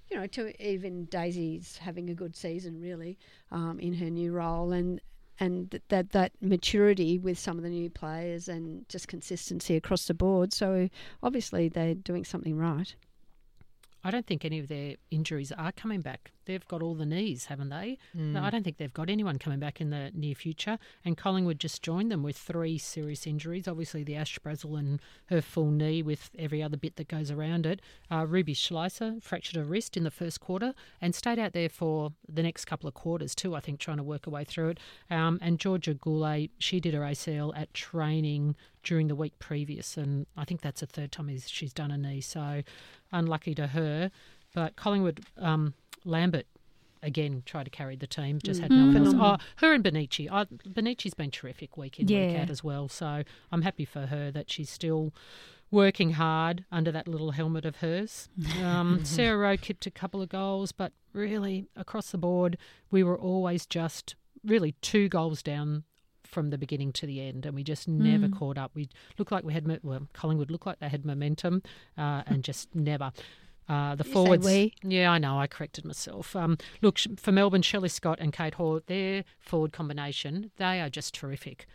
[0.10, 3.18] you know to even Daisy's having a good season really
[3.52, 5.02] um, in her new role and.
[5.40, 10.14] And that that maturity with some of the new players and just consistency across the
[10.14, 10.54] board.
[10.54, 10.88] So
[11.24, 12.94] obviously they're doing something right.
[14.04, 16.32] I don't think any of their injuries are coming back.
[16.46, 17.98] They've got all the knees, haven't they?
[18.34, 20.80] No, I don't think they've got anyone coming back in the near future.
[21.06, 23.68] And Collingwood just joined them with three serious injuries.
[23.68, 27.66] Obviously, the Ash Brazill and her full knee with every other bit that goes around
[27.66, 27.80] it.
[28.10, 32.12] Uh, Ruby Schleicher fractured her wrist in the first quarter and stayed out there for
[32.28, 34.80] the next couple of quarters too, I think, trying to work her way through it.
[35.12, 39.96] Um, and Georgia Goulet, she did her ACL at training during the week previous.
[39.96, 42.22] And I think that's the third time she's done a knee.
[42.22, 42.64] So
[43.12, 44.12] unlucky to her.
[44.54, 46.46] But Collingwood, um, Lambert
[47.04, 49.16] again tried to carry the team, just had no one else.
[49.18, 50.28] Oh, her and Bonnici.
[50.32, 52.88] Oh, Bonnici's been terrific week in, week out as well.
[52.88, 55.14] So I'm happy for her that she's still
[55.72, 58.30] working hard under that little helmet of hers.
[58.62, 62.58] Um, Sarah Rowe kicked a couple of goals, but really across the board,
[62.92, 65.84] we were always just really two goals down
[66.32, 68.38] from the beginning to the end, and we just never Mm.
[68.38, 68.72] caught up.
[68.74, 71.62] We looked like we had, well, Collingwood looked like they had momentum,
[71.98, 73.12] uh, and just never.
[73.70, 74.74] Uh, the You forwards, we.
[74.84, 75.38] yeah, I know.
[75.40, 76.36] I corrected myself.
[76.36, 81.14] Um, look for Melbourne, Shelley Scott and Kate Hall, their forward combination, they are just
[81.14, 81.68] terrific,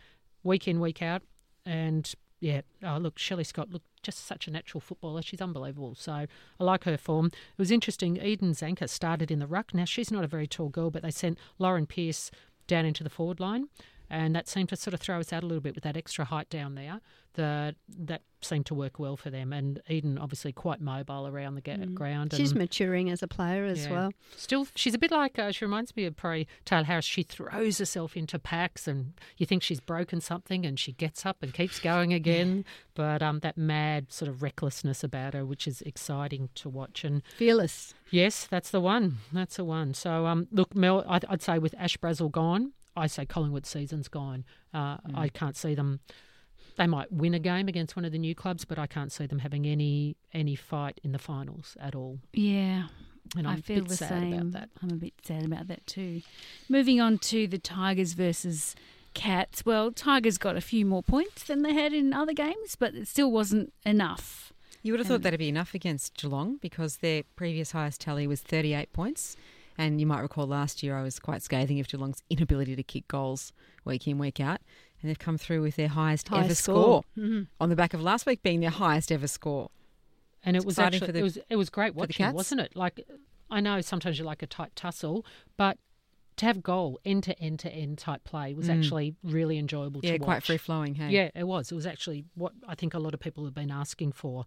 [0.43, 1.21] week in, week out,
[1.65, 2.61] and yeah.
[2.83, 5.23] Oh, look, Shelley Scott, look, just such a natural footballer.
[5.23, 5.95] She's unbelievable.
[5.95, 6.27] So I
[6.63, 7.27] like her form.
[7.27, 8.17] It was interesting.
[8.17, 9.73] Eden Zanker started in the ruck.
[9.73, 12.29] Now she's not a very tall girl, but they sent Lauren Pearce
[12.67, 13.69] down into the forward line.
[14.09, 16.25] And that seemed to sort of throw us out a little bit with that extra
[16.25, 17.01] height down there.
[17.33, 19.53] The, that seemed to work well for them.
[19.53, 22.33] And Eden, obviously, quite mobile around the ga- ground.
[22.33, 23.91] She's maturing as a player as Yeah.
[23.91, 24.11] well.
[24.35, 27.05] Still, she's a bit like, uh, she reminds me of probably Tayla Harris.
[27.05, 31.43] She throws herself into packs and you think she's broken something and she gets up
[31.43, 32.65] and keeps going again.
[32.95, 37.03] But um, that mad sort of recklessness about her, which is exciting to watch.
[37.03, 37.93] And Fearless.
[38.09, 39.17] Yes, that's the one.
[39.31, 39.93] That's the one.
[39.93, 44.07] So, um, look, Mel, I'd, I'd say with Ash Brazill gone, I say Collingwood season's
[44.07, 44.45] gone.
[44.73, 45.99] Uh, I can't see them.
[46.77, 49.25] They might win a game against one of the new clubs, but I can't see
[49.25, 52.19] them having any any fight in the finals at all.
[52.33, 52.87] Yeah.
[53.35, 54.33] And I'm I feel a bit the sad same.
[54.33, 54.69] about that.
[54.81, 56.21] I'm a bit sad about that too.
[56.69, 58.75] Moving on to the Tigers versus
[59.13, 59.65] Cats.
[59.65, 63.07] Well, Tigers got a few more points than they had in other games, but it
[63.07, 64.53] still wasn't enough.
[64.83, 68.41] You would have thought that'd be enough against Geelong because their previous highest tally was
[68.41, 69.35] 38 points.
[69.77, 73.07] And you might recall last year I was quite scathing of Geelong's inability to kick
[73.07, 73.53] goals
[73.85, 74.59] week in, week out.
[75.01, 77.23] And they've come through with their highest, ever Highest score, score.
[77.23, 77.47] Mhm.
[77.59, 79.69] on the back of last week being their highest ever score.
[80.43, 82.75] And it was actually the- it was it was great watching, wasn't it?
[82.75, 83.05] Like
[83.49, 85.25] I know sometimes you like a tight tussle,
[85.57, 85.77] but
[86.37, 88.77] to have goal end to end to end type play was Mm.
[88.79, 91.09] actually really enjoyable Yeah, to quite free flowing, hey?
[91.11, 91.71] Yeah, it was.
[91.71, 94.45] It was actually what I think a lot of people have been asking for.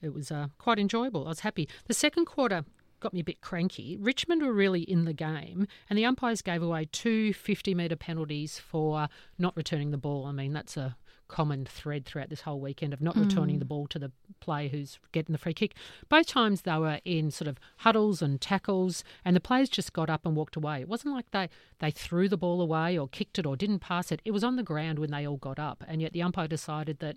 [0.00, 1.24] It was uh, quite enjoyable.
[1.26, 1.68] I was happy.
[1.86, 2.64] The second quarter
[3.00, 3.96] got me a bit cranky.
[3.96, 8.58] Richmond were really in the game, and the umpires gave away two 50 metre penalties
[8.58, 9.08] for
[9.38, 10.26] not returning the ball.
[10.26, 10.96] I mean, that's a
[11.28, 13.22] common thread throughout this whole weekend of not hmm.
[13.22, 15.74] returning the ball to the player who's getting the free kick.
[16.08, 20.10] Both times they were in sort of huddles and tackles, and the players just got
[20.10, 20.80] up and walked away.
[20.80, 24.10] It wasn't like they, they threw the ball away or kicked it or didn't pass
[24.10, 24.20] it.
[24.24, 26.98] It was on the ground when they all got up, and yet the umpire decided
[27.00, 27.16] that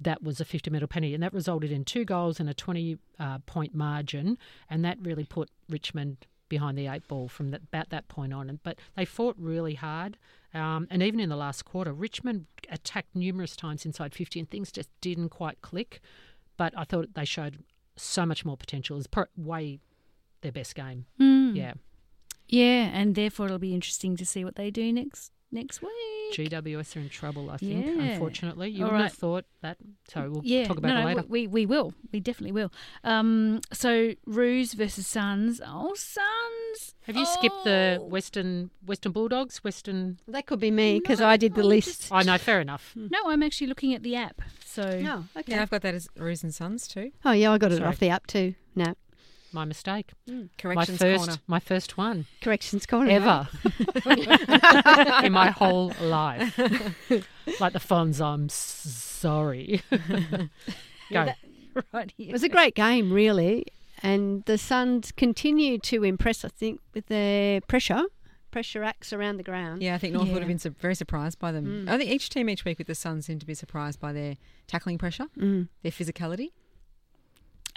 [0.00, 2.98] that was a 50 metre penalty, and that resulted in two goals and a 20
[3.18, 4.38] uh, point margin,
[4.68, 8.48] and that really put Richmond behind the eight ball from that, about that point on.
[8.48, 10.16] And, but they fought really hard,
[10.54, 14.72] um, and even in the last quarter, Richmond attacked numerous times inside 50, and things
[14.72, 16.00] just didn't quite click.
[16.56, 17.62] But I thought they showed
[17.96, 18.96] so much more potential.
[18.96, 19.80] It was way
[20.40, 21.06] their best game.
[21.20, 21.56] Mm.
[21.56, 21.74] Yeah.
[22.48, 25.90] Yeah, and therefore it'll be interesting to see what they do next next week.
[26.32, 27.84] GWS are in trouble, I think.
[27.84, 28.02] Yeah.
[28.02, 29.10] Unfortunately, you All wouldn't right.
[29.10, 29.78] have thought that.
[30.08, 31.24] So we'll yeah, talk about no, it no, later.
[31.28, 31.92] We we will.
[32.12, 32.72] We definitely will.
[33.02, 35.60] Um, so Roos versus Suns.
[35.64, 36.94] Oh, Suns.
[37.02, 38.04] Have you skipped the Oh.
[38.04, 39.58] Western Western Bulldogs?
[39.64, 40.18] Western.
[40.28, 42.10] That could be me because No, I did the I'm list.
[42.10, 42.94] just- Oh fair enough.
[43.10, 44.40] No, I'm actually looking at the app.
[44.64, 45.52] So No, okay.
[45.52, 47.10] Yeah, I've got that as Roos and Sons too.
[47.24, 47.88] Oh yeah, I got it Sorry.
[47.88, 48.54] off the app too.
[48.76, 48.94] No
[49.52, 50.12] My mistake.
[50.28, 51.40] My Corrections first, corner.
[51.48, 53.10] my first one corrections corner.
[53.10, 53.48] ever
[55.24, 56.56] in my whole life.
[57.60, 59.82] like the Fonz, I'm sorry.
[61.12, 61.28] Go.
[61.92, 62.28] right here.
[62.28, 63.66] It was a great game, really,
[64.02, 66.44] and the Suns continue to impress.
[66.44, 68.02] I think with their pressure,
[68.52, 69.82] pressure acts around the ground.
[69.82, 71.86] Yeah, I think North would have been su- very surprised by them.
[71.86, 71.90] Mm.
[71.90, 74.36] I think each team each week with the Suns seemed to be surprised by their
[74.68, 75.68] tackling pressure, Mm.
[75.82, 76.50] their physicality.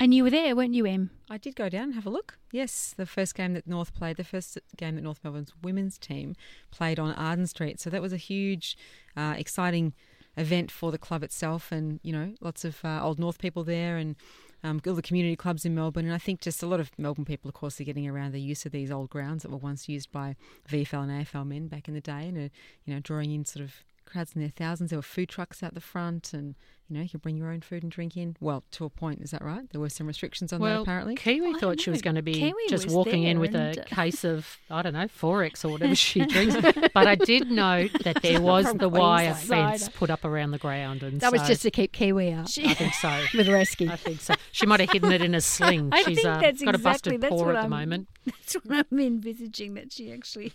[0.03, 1.11] And you were there, weren't you, Em?
[1.29, 2.37] I did go down and have a look.
[2.51, 6.35] Yes, the first game that North played, the first game that North Melbourne's women's team
[6.71, 7.79] played on Arden Street.
[7.79, 8.77] So that was a huge,
[9.15, 9.93] uh, exciting
[10.35, 13.95] event for the club itself, and you know, lots of uh, old North people there,
[13.95, 14.17] and
[14.61, 16.03] um, all the community clubs in Melbourne.
[16.03, 18.41] And I think just a lot of Melbourne people, of course, are getting around the
[18.41, 20.35] use of these old grounds that were once used by
[20.67, 22.49] VFL and AFL men back in the day, and uh,
[22.83, 23.71] you know, drawing in sort of
[24.03, 24.89] crowds in their thousands.
[24.89, 26.55] There were food trucks out the front, and
[26.89, 28.35] you know, you could bring your own food and drink in.
[28.39, 29.67] Well, to a point, is that right?
[29.71, 31.15] There were some restrictions on that apparently.
[31.15, 33.79] Kiwi I thought she was going to be Kiwi just walking in with a and,
[33.79, 36.55] uh, case of I don't know Forex or whatever she drinks.
[36.93, 39.79] but I did note that there was the wire Queensland.
[39.79, 42.73] fence put up around the ground, and That was just to keep Kiwi out I
[42.73, 43.23] think so.
[43.37, 43.89] with rescue.
[43.89, 44.33] I think so.
[44.51, 45.89] She might have hidden it in a sling.
[45.93, 48.07] I She's think uh, that's got a exactly- busted that's paw what at I'm- moment.
[48.25, 50.53] That's what I'm envisaging that she actually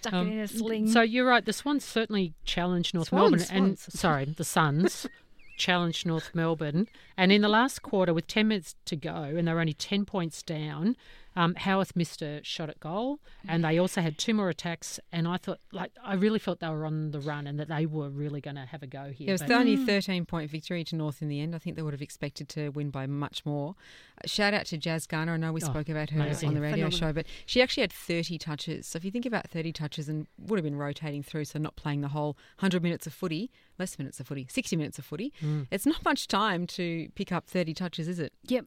[0.00, 0.88] stuck Um, it in a sling.
[0.90, 1.44] So you're right.
[1.44, 5.06] The Swans certainly challenged North Swans, Melbourne, and sorry, the Suns
[5.56, 6.88] challenged North Melbourne.
[7.16, 10.04] And in the last quarter, with ten minutes to go, and they were only ten
[10.04, 10.96] points down,
[11.36, 14.98] um, Howarth missed a shot at goal, and they also had two more attacks.
[15.12, 17.86] And I thought, like, I really felt they were on the run, and that they
[17.86, 19.28] were really going to have a go here.
[19.28, 21.54] It was But- only 13 point victory to North in the end.
[21.54, 23.74] I think they would have expected to win by much more.
[24.18, 25.34] Uh, Shout out to Jazz Garner.
[25.34, 26.48] I know we Oh, spoke about her amazing.
[26.48, 26.98] on the radio Phenomenal.
[26.98, 28.86] show, but she actually had 30 touches.
[28.86, 31.76] So if you think about 30 touches and would have been rotating through, so not
[31.76, 35.32] playing the whole 100 minutes of footy, less minutes of footy, 60 minutes of footy,
[35.42, 38.32] Mm, it's not much time to pick up 30 touches, is it?
[38.44, 38.66] yep.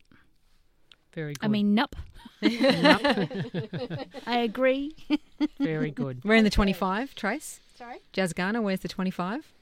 [1.14, 1.45] Very good.
[1.45, 1.93] I mean, nup.
[2.41, 4.07] Nope.
[4.28, 4.95] I agree.
[5.60, 6.24] very good.
[6.24, 7.60] We're in the 25, Trace.
[7.76, 7.97] Sorry.
[8.14, 9.53] Jazz Garner, where's the 25?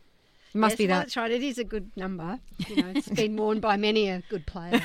[0.54, 1.04] It must yes, be well, that.
[1.04, 1.32] That's right.
[1.32, 2.40] It is a good number.
[2.68, 4.82] You know, it's been worn by many a good player.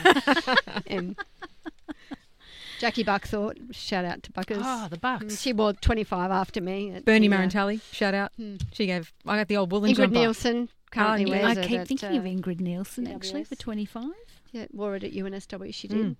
[0.87, 1.17] and
[2.83, 4.59] Jackie Buckthorpe, shout out to Buckers.
[4.61, 5.41] Ah, the Mm, Bucks.
[5.41, 6.91] She wore 25 after me.
[6.91, 8.33] at Bernie the, uh, Marantelli, shout out.
[8.37, 8.57] Hmm.
[8.73, 10.15] She gave, I got the old woolen Ingrid jumper.
[10.15, 11.45] Nielsen currently yeah.
[11.45, 14.05] wears I it keep at, thinking of uh, Ingrid Nielsen actually for 25.
[14.51, 15.73] Yeah, wore it at UNSW.
[15.73, 15.99] She did.
[15.99, 16.17] Mm.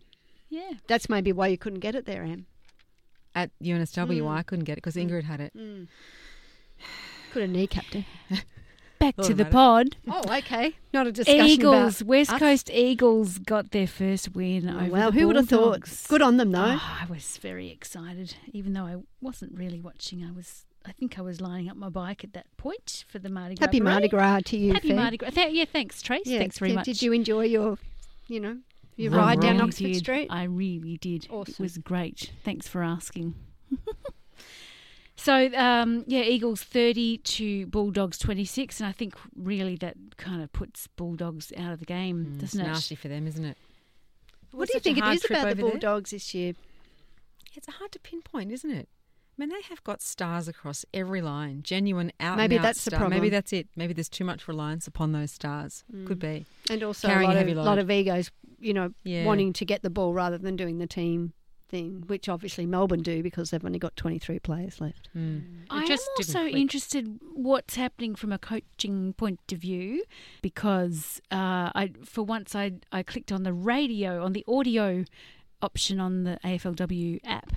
[0.53, 0.73] Yeah.
[0.87, 2.45] That's maybe why you couldn't get it there, Em.
[3.35, 4.29] At UNSW, Mm.
[4.31, 5.53] I couldn't get it because Ingrid had it.
[5.57, 5.89] Mm.
[7.33, 8.05] Could have kneecapped her.
[8.99, 9.97] Back to the about it.
[10.07, 10.27] pod.
[10.29, 10.75] Oh, okay.
[10.93, 12.39] Not a discussion Eagles, about West us.
[12.39, 15.81] Coast Eagles got their first win Oh, over well, the who would have thought?
[16.09, 16.77] Good on them, though.
[16.79, 20.23] Oh, I was very excited, even though I wasn't really watching.
[20.23, 23.29] I was, I think I was lining up my bike at that point for the
[23.31, 23.67] Mardi Gras.
[23.67, 24.11] Happy Mardi parade.
[24.11, 24.95] Gras to you, Happy Faye.
[24.95, 25.31] Mardi Gras.
[25.31, 26.27] Th- yeah, thanks, Trace.
[26.27, 26.85] Yeah, thanks very did, much.
[26.85, 27.79] Did you enjoy your,
[28.29, 28.59] you know,
[28.97, 29.97] your I ride down really Oxford did.
[29.97, 30.29] Street?
[30.31, 31.25] I really did.
[31.25, 31.63] It Awesome.
[31.63, 32.33] was great.
[32.45, 33.35] Thanks for asking.
[35.17, 38.81] so, um, yeah, Eagles 30 to Bulldogs 26.
[38.81, 42.61] And I think really that kind of puts Bulldogs out of the game, Mm, doesn't
[42.61, 42.65] it?
[42.65, 43.57] nasty for them, isn't it?
[44.51, 45.71] What was do you think it hard is trip about the over there.
[45.81, 46.53] Bulldogs this year?
[47.55, 48.89] It's hard to pinpoint, isn't it?
[49.43, 52.37] I mean, they have got stars across every line, genuine out.
[52.37, 53.11] Maybe and out that's the problem.
[53.11, 53.67] Maybe that's it.
[53.75, 55.83] Maybe there's too much reliance upon those stars.
[56.07, 56.47] Could be.
[56.71, 57.65] And also Carrying a a lot, heavy of, load.
[57.65, 58.31] lot of egos,
[58.61, 59.25] you know, Yeah.
[59.25, 61.33] wanting to get the ball rather than doing the team
[61.69, 65.09] thing, which obviously Melbourne do because they've only got 23 players left.
[65.17, 65.65] Mm.
[65.71, 66.61] I just am didn't also click.
[66.61, 70.05] interested what's happening from a coaching point of view
[70.43, 75.05] because uh, I, for once, I I clicked on the radio on the audio
[75.63, 77.53] option on the AFLW app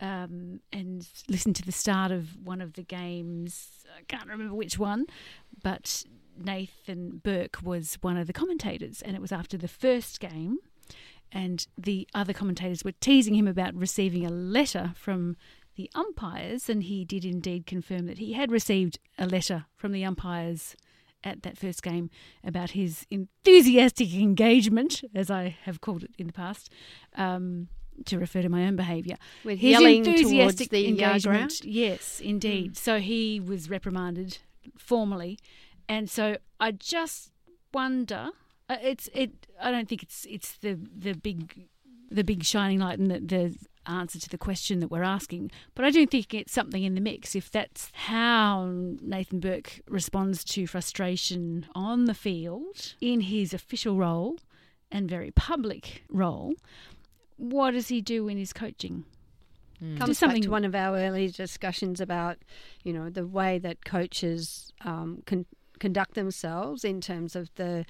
[0.00, 3.84] um, and listened to the start of one of the games.
[3.96, 5.06] I can't remember which one,
[5.62, 6.04] but
[6.38, 10.58] Nathan Burke was one of the commentators, and it was after the first game.
[11.32, 15.36] And the other commentators were teasing him about receiving a letter from
[15.76, 20.04] the umpires, and he did indeed confirm that he had received a letter from the
[20.04, 20.76] umpires
[21.22, 22.10] at that first game
[22.42, 26.70] about his enthusiastic engagement, as I have called it in the past,
[27.14, 27.68] um,
[28.06, 29.16] to refer to my own behaviour.
[29.44, 32.76] With His yelling towards enthusiastic the uh, engagement, yes, indeed.
[32.76, 34.38] So he was reprimanded
[34.78, 35.38] formally,
[35.88, 37.30] and so I just
[37.72, 38.30] wonder.
[38.68, 39.46] uh, It's it.
[39.60, 41.68] I don't think it's it's the the big
[42.10, 45.84] the big shining light and the, the answer to the question that we're asking, but
[45.84, 47.34] I do think it's something in the mix.
[47.34, 48.68] If that's how
[49.00, 54.38] Nathan Burke responds to frustration on the field in his official role
[54.92, 56.54] and very public role,
[57.40, 59.04] what does he do in his coaching?
[59.78, 59.96] Hmm.
[59.96, 62.38] Comes Just back something- to one of our early discussions about,
[62.84, 65.46] you know, the way that coaches um, con-
[65.78, 67.86] conduct themselves in terms of the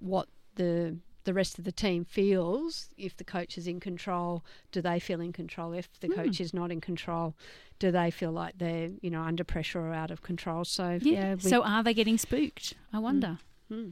[0.00, 2.88] what the the rest of the team feels.
[2.96, 5.72] If the coach is in control, do they feel in control?
[5.72, 6.14] If the hmm.
[6.14, 7.34] coach is not in control,
[7.80, 10.64] do they feel like they're you know under pressure or out of control?
[10.64, 11.34] So Yeah.
[11.34, 12.74] we- so are they getting spooked?
[12.92, 13.38] I wonder.
[13.68, 13.88] Hmm.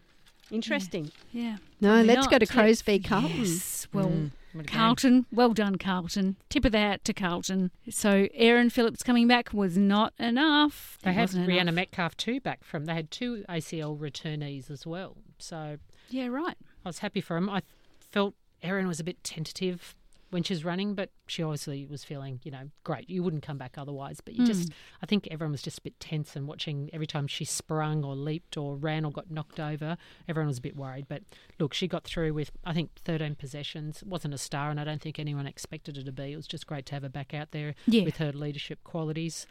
[0.52, 1.10] interesting.
[1.32, 1.56] Yeah.
[1.80, 3.40] No, Probably let's go to Crosby Carlton.
[3.40, 3.88] Yes.
[3.92, 4.30] Well,
[4.66, 6.36] Carlton, well done, Carlton.
[6.48, 7.70] Tip of the hat to Carlton.
[7.90, 10.98] So Erin Phillips coming back was not enough.
[11.02, 11.74] They It had Rhiannon enough.
[11.74, 12.84] Metcalfe too back from.
[12.86, 15.16] They had two ACL returnees as well.
[15.38, 15.78] So
[16.08, 16.56] Yeah, right.
[16.84, 17.50] I was happy for him.
[17.50, 17.62] I
[17.98, 19.94] felt Aaron was a bit tentative
[20.34, 23.08] when she's running, but she obviously was feeling, you know, great.
[23.08, 24.20] You wouldn't come back otherwise.
[24.20, 24.46] But you hmm.
[24.46, 28.04] just, I think everyone was just a bit tense and watching every time she sprung
[28.04, 29.96] or leaped or ran or got knocked over,
[30.28, 31.06] everyone was a bit worried.
[31.08, 31.22] But
[31.60, 34.02] look, she got through with, I think, 13 possessions.
[34.04, 36.32] Wasn't a star, and I don't think anyone expected her to be.
[36.32, 38.02] It was just great to have her back out there Yeah.
[38.02, 39.46] with her leadership qualities.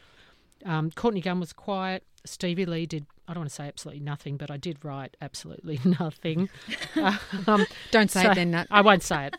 [0.64, 2.04] Um, Courtney Gunn was quiet.
[2.26, 5.78] Stevie Lee did, I don't want to say absolutely nothing, but I did write absolutely
[6.00, 6.48] nothing.
[7.46, 8.66] um, Don't say so- it then, Nat.
[8.70, 9.36] I won't say it.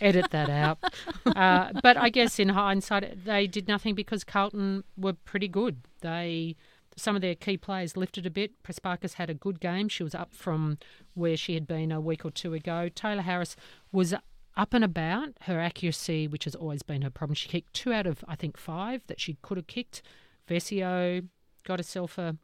[0.00, 0.78] Edit that out.
[1.24, 5.82] Uh, but I guess in hindsight, they did nothing because Carlton were pretty good.
[6.02, 6.56] They
[6.98, 8.62] some of their key players lifted a bit.
[8.62, 9.86] Prespakis had a good game.
[9.88, 10.78] She was up from
[11.12, 12.88] where she had been a week or two ago.
[12.94, 13.54] Tayla Harris
[13.92, 14.14] was
[14.56, 15.30] up and about.
[15.42, 18.56] Her accuracy, which has always been her problem, she kicked two out of I think
[18.56, 20.02] five that she could have kicked.
[20.48, 21.26] Vescio
[21.64, 22.36] got herself a,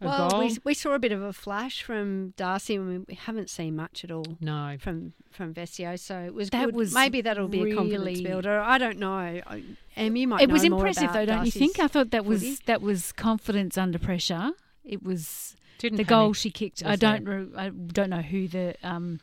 [0.00, 0.40] a Well, goal.
[0.40, 4.04] we, we saw a bit of a flash from Darcy, and we haven't seen much
[4.04, 4.24] at all.
[4.40, 6.76] no, from from Vescio, so it was That good.
[6.76, 8.60] was Maybe that'll be a confidence builder.
[8.60, 9.10] I don't know.
[9.16, 9.62] I-
[9.96, 10.42] Em, you might.
[10.42, 11.78] It was more impressive, though, don't you think?
[11.78, 12.58] I thought that was footy.
[12.66, 14.52] that was confidence under pressure.
[14.84, 16.84] It was didn't the goal she kicked.
[16.84, 17.24] I don't.
[17.24, 19.20] Re- I don't know who the um,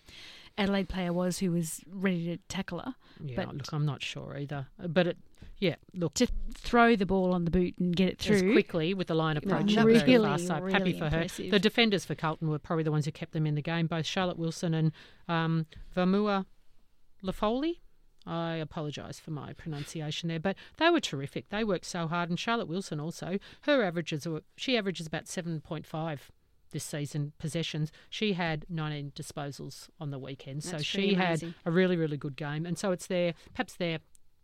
[0.58, 2.96] Adelaide player was who was ready to tackle her.
[3.24, 4.68] Yeah, but- look, I'm not sure either.
[4.86, 5.18] But it,
[5.62, 8.96] yeah, look, To throw the ball on the boot and get it as through quickly
[8.96, 9.74] with the line No, approach.
[9.76, 10.48] very was really, fast.
[10.48, 11.28] So happy really for her.
[11.28, 13.86] The defenders for Carlton were probably the ones who kept them in the game.
[13.86, 14.92] Both Charlotte Wilson and
[15.28, 16.46] um, Vamua
[17.24, 17.78] Lafoli.
[18.26, 21.50] I apologise for my pronunciation there, but they were terrific.
[21.50, 23.38] They worked so hard, and Charlotte Wilson also.
[23.62, 26.32] Her averages were she averages about seven point five
[26.72, 27.92] this season possessions.
[28.10, 32.36] She had 19 disposals on the weekend, so she pretty had a really really good
[32.36, 32.66] game.
[32.66, 34.00] And so it's their perhaps their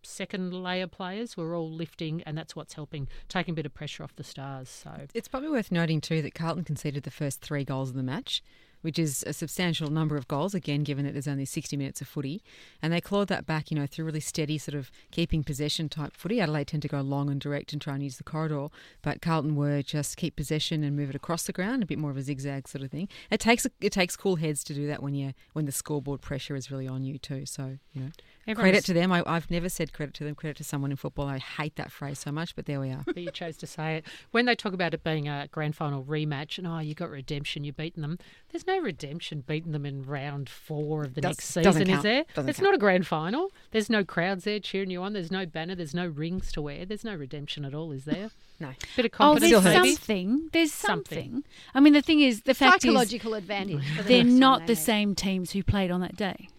[0.08, 4.04] second layer players were all lifting, and that's what's helping taking a bit of pressure
[4.04, 4.70] off the stars.
[4.70, 8.04] So It's probably worth noting too that Carlton conceded the first three goals of the
[8.04, 8.42] match,
[8.82, 10.54] which is a substantial number of goals.
[10.54, 12.42] Again, given that there's only 60 minutes of footy,
[12.82, 16.14] and they clawed that back, you know, through really steady sort of keeping possession type
[16.16, 16.40] footy.
[16.40, 18.68] Adelaide tend to go long and direct and try and use the corridor,
[19.02, 22.12] but Carlton were just keep possession and move it across the ground, a bit more
[22.12, 23.10] of a zigzag sort of thing.
[23.30, 26.56] It takes it takes cool heads to do that when you when the scoreboard pressure
[26.56, 27.46] is really on you too.
[27.46, 28.10] So you know,
[28.48, 29.12] Everyone's- credit to them.
[29.12, 30.34] I, I've never said credit to them.
[30.36, 31.28] Credit to someone in football.
[31.28, 33.04] I hate that phrase so much, but there we are.
[33.06, 34.06] but you chose to say it.
[34.32, 37.64] When they talk about it being a grand final rematch and oh, you got redemption,
[37.64, 38.18] you've beaten them.
[38.52, 42.04] There's no redemption beating them in round four of the Does- next doesn't season, is
[42.04, 42.24] there?
[42.36, 42.68] Doesn't it's count.
[42.72, 43.52] not a grand final.
[43.72, 45.14] There's no crowds there cheering you on.
[45.14, 45.76] There's no banner.
[45.76, 46.86] There's no rings to wear.
[46.86, 48.32] There's no redemption at all, is there?
[48.60, 48.72] No.
[48.96, 49.84] Bit of Oh, confidence, there's Still hurts.
[49.84, 49.94] maybe.
[49.96, 50.50] something.
[50.52, 51.18] There's Something.
[51.32, 51.44] something.
[51.76, 53.88] I mean, the thing is, the fact is, Psychological advantage.
[53.96, 56.50] for the they're not the same teams who played on that day.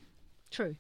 [0.53, 0.77] True.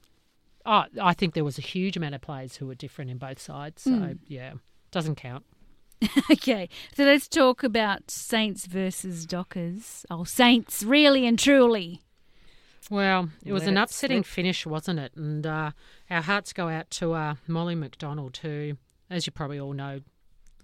[0.70, 3.40] Oh, I think there was a huge amount of players who were different in both
[3.40, 3.82] sides.
[3.82, 4.18] So Mm.
[4.26, 4.52] yeah,
[4.90, 5.44] doesn't count.
[6.30, 10.04] okay, so let's talk about Saints versus Dockers.
[10.10, 12.02] Oh, Saints, really and truly.
[12.90, 14.26] Well, it was Let an it upsetting slip.
[14.32, 15.12] finish, wasn't it?
[15.16, 15.72] And uh,
[16.10, 18.74] our hearts go out to uh, Molly McDonald, who,
[19.10, 20.00] as you probably all know,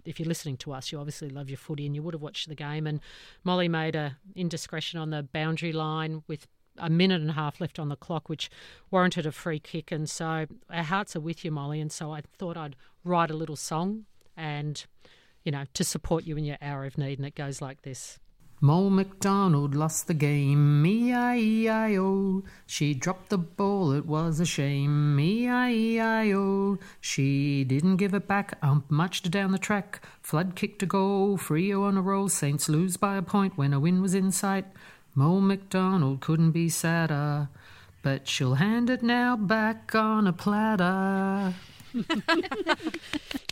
[0.05, 2.49] if you're listening to us, you obviously love your footy and you would have watched
[2.49, 2.87] the game.
[2.87, 3.01] And
[3.43, 6.47] Molly made a indiscretion on the boundary line with
[6.79, 8.51] a minute and a half left on the clock, which
[8.91, 9.93] warranted a free kick.
[9.93, 11.81] And so our hearts are with you, Molly.
[11.81, 14.05] And so I thought I'd write a little song
[14.37, 14.85] and,
[15.45, 17.19] you know, to support you in your hour of need.
[17.19, 18.19] And it goes like this.
[18.61, 22.45] Mole McDonald lost the game, E-I-E-I-O.
[22.65, 26.79] She dropped the ball, it was a shame, E-I-E-I-O.
[26.99, 30.03] She didn't give it back, ump much down the track.
[30.23, 33.81] Flood kicked a goal, Freo on a roll, Saints lose by a point when a
[33.81, 34.65] win was in sight.
[35.17, 37.49] Mole McDonald couldn't be sadder,
[38.03, 41.55] but she'll hand it now back on a platter.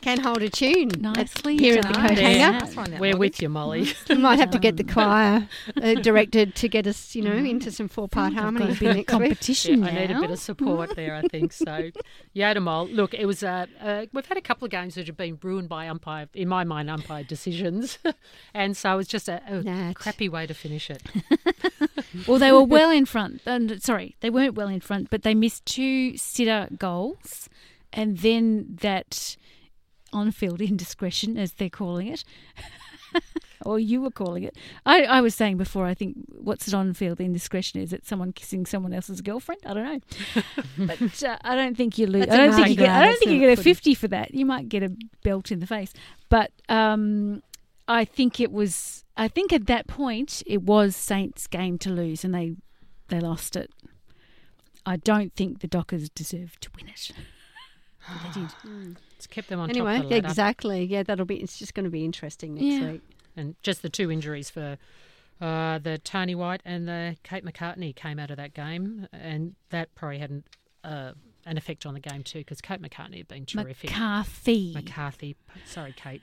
[0.01, 0.90] Can hold a tune.
[0.99, 2.09] Nicely here at the done.
[2.09, 2.38] coat There.
[2.38, 2.59] hanger.
[2.59, 3.88] Nice one, We're with you, Molly.
[4.09, 5.49] We might have to get the choir
[5.80, 8.82] uh, directed to get us, you know, into some four-part I've got harmony a bit
[8.82, 9.07] of next week.
[9.07, 11.53] competition Yeah, I need a bit of support there, I think.
[11.53, 11.90] So,
[12.34, 15.38] Yadamol, look, it was uh, uh, we've had a couple of games that have been
[15.43, 17.99] ruined by umpire, in my mind, umpire decisions,
[18.55, 21.03] and so it's just a, a crappy way to finish it.
[22.26, 23.40] Well, they were well in front.
[23.47, 27.49] And sorry, they weren't well in front, but they missed two sitter goals,
[27.93, 29.36] and then that
[30.12, 32.24] on-field indiscretion, as they're calling it,
[33.64, 34.57] or you were calling it.
[34.84, 35.86] I, I was saying before.
[35.86, 39.61] I think what's an on-field indiscretion is it someone kissing someone else's girlfriend?
[39.66, 40.45] I don't know,
[40.86, 42.26] but uh, I don't think you lose.
[42.26, 42.90] That's I a don't think you get.
[42.90, 43.70] I don't think you get a footy?
[43.70, 44.34] fifty for that.
[44.34, 45.93] You might get a belt in the face,
[46.28, 47.43] but um,
[47.88, 49.05] I think it was.
[49.16, 52.57] I think at that point it was Saints' game to lose, and they
[53.09, 53.70] they lost it.
[54.84, 57.12] I don't think the Dockers deserved to win it.
[58.34, 58.96] They did.
[59.16, 60.84] It's kept them on Anyway, top of the exactly.
[60.84, 61.36] Yeah, that'll be.
[61.36, 62.90] It's just going to be interesting next Yeah.
[62.92, 63.03] week.
[63.36, 64.76] And just the two injuries for
[65.40, 69.94] uh, the Tony White and the Kate McCartney came out of that game, and that
[69.94, 70.44] probably had an,
[70.84, 71.12] uh,
[71.46, 73.90] an effect on the game too, because Kate McCartney had been terrific.
[73.90, 74.72] McCarthy.
[74.74, 76.22] McCarthy, sorry, Kate,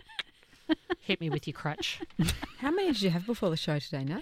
[1.02, 2.00] hit me with your crutch.
[2.60, 4.22] How many did you have before the show today, Nat?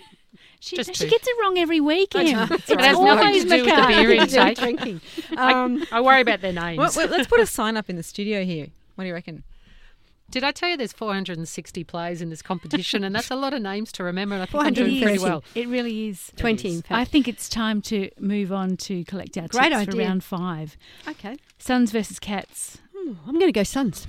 [0.60, 1.10] She, Just she two.
[1.10, 2.16] gets it wrong every week.
[2.16, 2.26] Em.
[2.26, 4.58] It It's has nothing always to do with the beer intake.
[4.58, 5.02] drinking.
[5.38, 6.78] Um, I worry about their names.
[6.80, 8.68] Well, well, let's put a sign up in the studio here.
[8.96, 9.44] What do you reckon?
[10.30, 13.62] Did I tell you there's 460 players in this competition, and that's a lot of
[13.62, 14.36] names to remember.
[14.36, 15.44] And I think I'm It doing pretty well.
[15.56, 16.32] It really is.
[16.36, 16.76] Twenty.
[16.76, 20.08] In I think it's time to move on to collect our Great tips for idea.
[20.08, 20.76] round five.
[21.08, 21.38] Okay.
[21.60, 22.80] Suns versus Cats.
[22.96, 24.06] Hmm, I'm going to go Suns.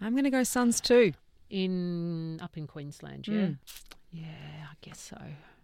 [0.00, 1.12] I'm going to go Suns too.
[1.50, 3.58] In up in Queensland, yeah, Mm.
[4.12, 4.26] yeah,
[4.70, 5.16] I guess so.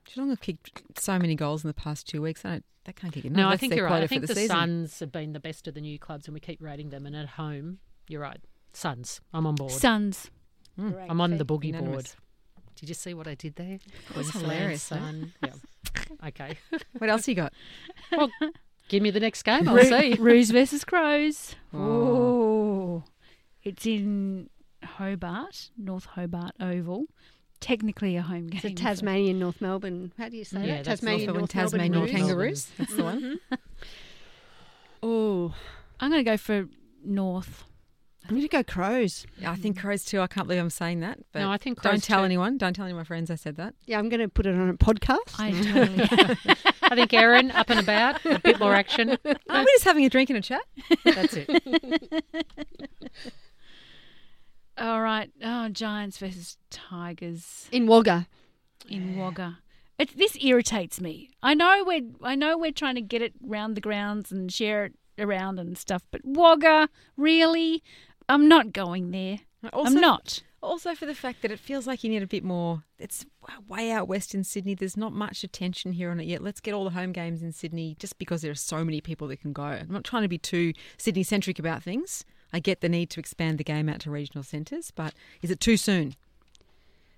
[0.04, 2.44] Geelong have kicked so many goals in the past two weeks.
[2.44, 3.32] I don't, that can't kick it.
[3.32, 4.02] No, I think you're right.
[4.02, 4.46] I think the, the.
[4.46, 7.04] Suns have been the best of the new clubs, and we keep rating them.
[7.06, 7.78] And at home,
[8.08, 8.40] you're right.
[8.72, 9.72] Suns, I'm on board.
[9.72, 10.30] Suns.
[10.80, 11.06] Mm.
[11.08, 11.92] I'm on the boogie Unanimous.
[11.92, 12.06] board.
[12.76, 13.78] Did you see what I did there?
[14.14, 14.82] That's Queensland, hilarious?
[14.82, 15.32] Sun.
[15.44, 15.52] Yeah.
[16.28, 16.58] Okay.
[16.98, 17.52] What else you got?
[18.10, 18.30] Well,
[18.88, 19.66] Give me the next game.
[19.68, 20.14] I'll Roo- see.
[20.18, 21.54] Roos versus Crows.
[21.72, 21.78] Oh.
[21.78, 22.43] Oh.
[23.64, 24.50] It's in
[24.82, 27.06] Hobart, North Hobart Oval.
[27.60, 28.56] Technically a home game.
[28.56, 30.12] It's a for- Tasmanian North Melbourne.
[30.18, 30.84] How do you say Yeah, that?
[30.84, 32.66] that's Tasmanian North North, Melbourne, Melbourne Tasmanian Roos.
[32.68, 32.70] kangaroos.
[32.78, 33.26] That's the mm-hmm.
[33.26, 33.58] one.
[35.02, 35.54] Oh,
[36.00, 36.66] I'm going to go for
[37.04, 37.64] North.
[38.24, 39.26] I'm going to go Crows.
[39.38, 40.20] Yeah, I think Crows too.
[40.20, 41.18] I can't believe I'm saying that.
[41.32, 42.24] But no, I think don't tell too.
[42.24, 42.56] anyone.
[42.56, 43.74] Don't tell any of my friends I said that.
[43.84, 45.38] Yeah, I'm going to put it on a podcast.
[45.38, 46.56] I totally.
[46.82, 49.10] I think Erin up and about, a bit more action.
[49.10, 50.62] Aren't we just having a drink and a chat?
[51.04, 52.24] That's it.
[54.76, 55.30] All right.
[55.42, 58.26] Oh, Giants versus Tigers in Wagga.
[58.88, 59.58] in Wagga.
[59.98, 61.30] It, this irritates me.
[61.42, 64.86] I know we're I know we're trying to get it round the grounds and share
[64.86, 67.82] it around and stuff, but Wagga, really?
[68.28, 69.40] I'm not going there.
[69.72, 70.42] Also, I'm not.
[70.62, 72.84] Also, for the fact that it feels like you need a bit more.
[72.98, 73.26] It's
[73.68, 74.74] way out west in Sydney.
[74.74, 76.42] There's not much attention here on it yet.
[76.42, 79.28] Let's get all the home games in Sydney just because there are so many people
[79.28, 79.62] that can go.
[79.62, 82.24] I'm not trying to be too Sydney centric about things.
[82.54, 85.58] I get the need to expand the game out to regional centres, but is it
[85.58, 86.14] too soon?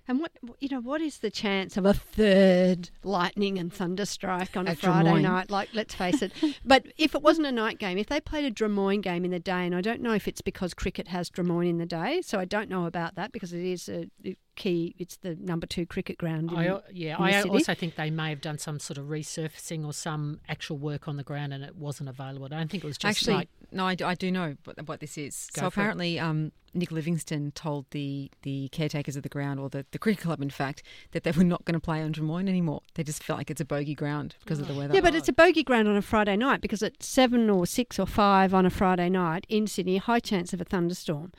[0.07, 4.57] And what you know, what is the chance of a third lightning and thunder strike
[4.57, 5.21] on a At Friday Drummoyne.
[5.21, 5.51] night?
[5.51, 6.31] Like, let's face it.
[6.65, 9.39] but if it wasn't a night game, if they played a Drummoyne game in the
[9.39, 12.39] day, and I don't know if it's because cricket has Drummoyne in the day, so
[12.39, 14.95] I don't know about that because it is a a key.
[14.97, 16.51] It's the number two cricket ground.
[16.53, 17.49] In, I, yeah, in the I city.
[17.49, 21.17] also think they may have done some sort of resurfacing or some actual work on
[21.17, 22.45] the ground, and it wasn't available.
[22.45, 24.87] I don't think it was just Actually, like no, I do, I do know what,
[24.87, 25.49] what this is.
[25.53, 29.85] Go so apparently, um, Nick Livingston told the, the caretakers of the ground, or the,
[29.91, 32.81] the cricket club, in fact, that they were not going to play on Drummoyne anymore.
[32.95, 34.93] They just felt like it's a bogey ground because of the weather.
[34.93, 37.99] Yeah, but it's a bogey ground on a Friday night because at seven or six
[37.99, 41.31] or five on a Friday night in Sydney, high chance of a thunderstorm.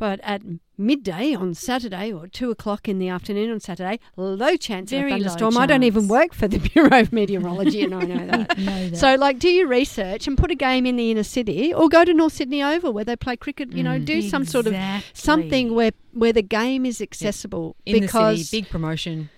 [0.00, 0.40] But at
[0.78, 5.18] midday on Saturday or two o'clock in the afternoon on Saturday, low chance Very of
[5.18, 5.58] a thunderstorm.
[5.58, 8.58] I don't even work for the Bureau of Meteorology, and I know that.
[8.58, 8.96] know that.
[8.96, 12.06] So, like, do your research and put a game in the inner city, or go
[12.06, 13.72] to North Sydney Oval where they play cricket.
[13.72, 14.06] You know, Mm.
[14.06, 14.74] do some sort of
[15.12, 19.28] something where where the game is accessible in because the city, big promotion.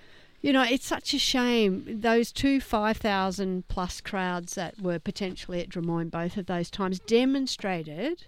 [0.43, 1.85] you know, it's such a shame.
[2.01, 8.27] Those two 5,000 plus crowds that were potentially at Drummoyne both of those times demonstrated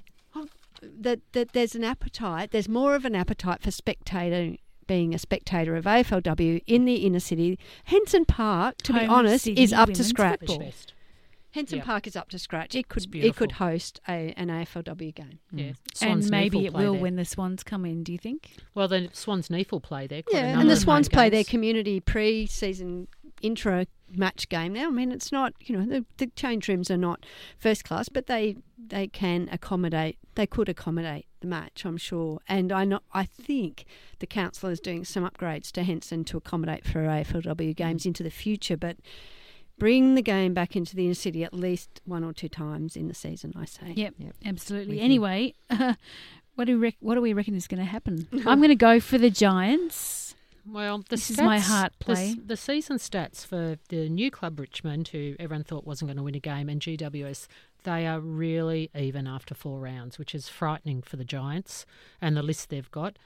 [1.01, 4.57] that, that there's an appetite, there's more of an appetite for spectator
[4.87, 7.59] being a spectator of AFLW in the inner city.
[7.85, 10.41] Henson Park, to be Home of honest, is up to scratch.
[10.41, 10.73] football.
[11.53, 11.85] Henson Yeah.
[11.85, 12.75] Park is up to scratch.
[12.75, 15.39] It could it could host a, an AFLW game.
[15.53, 15.77] Yeah, mm.
[16.01, 17.03] and maybe it will there.
[17.03, 18.03] when the Swans come in.
[18.03, 18.57] Do you think?
[18.75, 20.23] Well, the Swans Neath will play there.
[20.23, 23.07] quite Yeah, number and the Swans play their community pre-season
[23.41, 23.85] intro
[24.17, 24.89] match game now.
[24.89, 27.25] I mean, it's not you know the, the change rooms are not
[27.59, 30.19] first class, but they they can accommodate.
[30.35, 32.41] They could accommodate the match, I'm sure.
[32.49, 33.85] And I know, I think
[34.19, 37.77] the council is doing some upgrades to Henson to accommodate for AFLW mm.
[37.77, 38.77] games into the future.
[38.77, 38.97] But
[39.79, 43.09] bring the game back into the inner city at least one or two times in
[43.09, 43.53] the season.
[43.57, 43.93] I say.
[43.95, 44.35] Yep, Yep.
[44.47, 44.95] absolutely.
[44.95, 45.05] With you.
[45.05, 45.55] Anyway,
[46.55, 48.27] what do we rec- what do we reckon is going to happen?
[48.47, 50.24] I'm going to go for the Giants.
[50.67, 52.29] Well, the This stats, is my heart the play.
[52.31, 56.23] s- The, season stats for the new club Richmond, who everyone thought wasn't going to
[56.23, 57.47] win a game, and GWS,
[57.83, 61.85] they are really even after four rounds, which is frightening for the Giants
[62.21, 63.19] and the list they've got.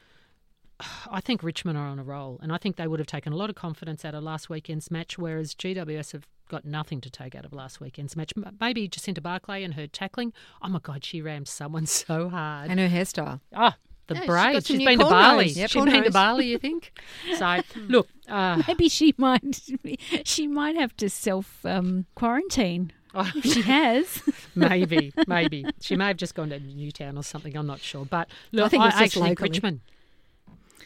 [1.11, 3.37] I think Richmond are on a roll, and I think they would have taken a
[3.37, 7.35] lot of confidence out of last weekend's match, whereas GWS have got nothing to take
[7.35, 8.33] out of last weekend's match.
[8.61, 10.33] Maybe Jacinta Barclay and her tackling.
[10.63, 12.71] Oh my God, she rammed someone so hard.
[12.71, 13.41] And her hairstyle.
[13.55, 13.77] Ah,
[14.09, 14.53] the Yeah, she's braids.
[14.55, 15.05] got some she's new been to.
[15.05, 15.49] Bali.
[15.49, 15.71] Yep.
[15.71, 16.93] She's been to Bali, you think?
[17.39, 19.61] So, look, uh, Maybe she might
[20.25, 24.23] she might have to self um, quarantine if she has.
[24.55, 25.65] maybe, maybe.
[25.81, 27.57] She may have just gone to Newtown or something.
[27.57, 28.05] I'm not sure.
[28.05, 29.51] But look, I think it's just actually think locally.
[29.51, 29.81] Richmond.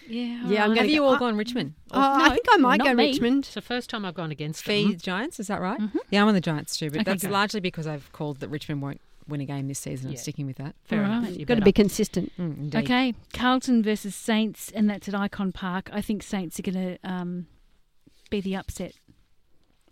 [0.08, 0.68] yeah, Yeah, I'm alright.
[0.68, 1.74] gonna Have you go- all I- gone Richmond?
[1.90, 3.10] Oh, I think I might go me.
[3.10, 3.44] Richmond.
[3.44, 4.96] It's the first time I've gone against Fee them.
[4.98, 5.80] Giants, is that right?
[6.10, 7.32] Yeah, I'm on the Giants too, but Okay, that's great.
[7.32, 9.00] largely because I've called that Richmond won't
[9.32, 10.10] win a game this season.
[10.10, 10.74] I'm sticking with that.
[10.84, 11.24] Fair All enough.
[11.24, 11.32] right.
[11.38, 12.32] You Got to be consistent.
[12.38, 12.74] Mm.
[12.74, 15.90] Okay, Carlton versus Saints, and that's at Ikon Park.
[15.92, 17.46] I think Saints are going to um,
[18.30, 18.92] be the upset.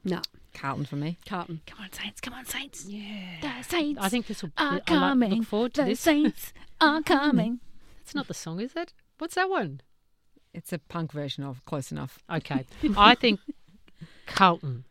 [0.05, 0.23] No,
[0.55, 1.19] Carlton for me.
[1.27, 1.61] Carlton.
[1.67, 2.21] Come on, Saints!
[2.23, 2.87] Come on, Saints!
[2.87, 3.37] Yeah.
[3.43, 4.51] The Saints I think this will.
[4.57, 5.31] are I like- coming.
[5.35, 6.01] look forward to the this.
[6.01, 7.61] Saints are coming.
[8.01, 8.93] It's not the song, is it?
[9.19, 9.83] What's that one?
[10.55, 12.19] It's a punk version of Close Enough.
[12.33, 12.65] Okay,
[12.97, 13.41] I think
[14.27, 14.85] Carlton.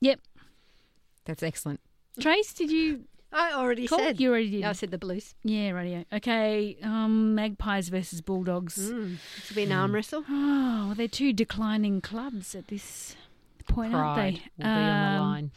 [0.00, 0.20] Yep.
[1.26, 1.80] That's excellent.
[2.20, 3.98] Trace, did you I already call?
[3.98, 4.20] said.
[4.20, 4.64] You already did.
[4.64, 5.34] I said the Blues.
[5.44, 6.04] Yeah, radio.
[6.12, 8.90] Okay, um, Magpies versus Bulldogs.
[8.90, 9.16] Mm.
[9.36, 10.24] This will be an arm wrestle.
[10.28, 13.16] Oh, well, they're two declining clubs at this
[13.68, 14.30] point, aren't they?
[14.58, 15.50] will be on the Um, line.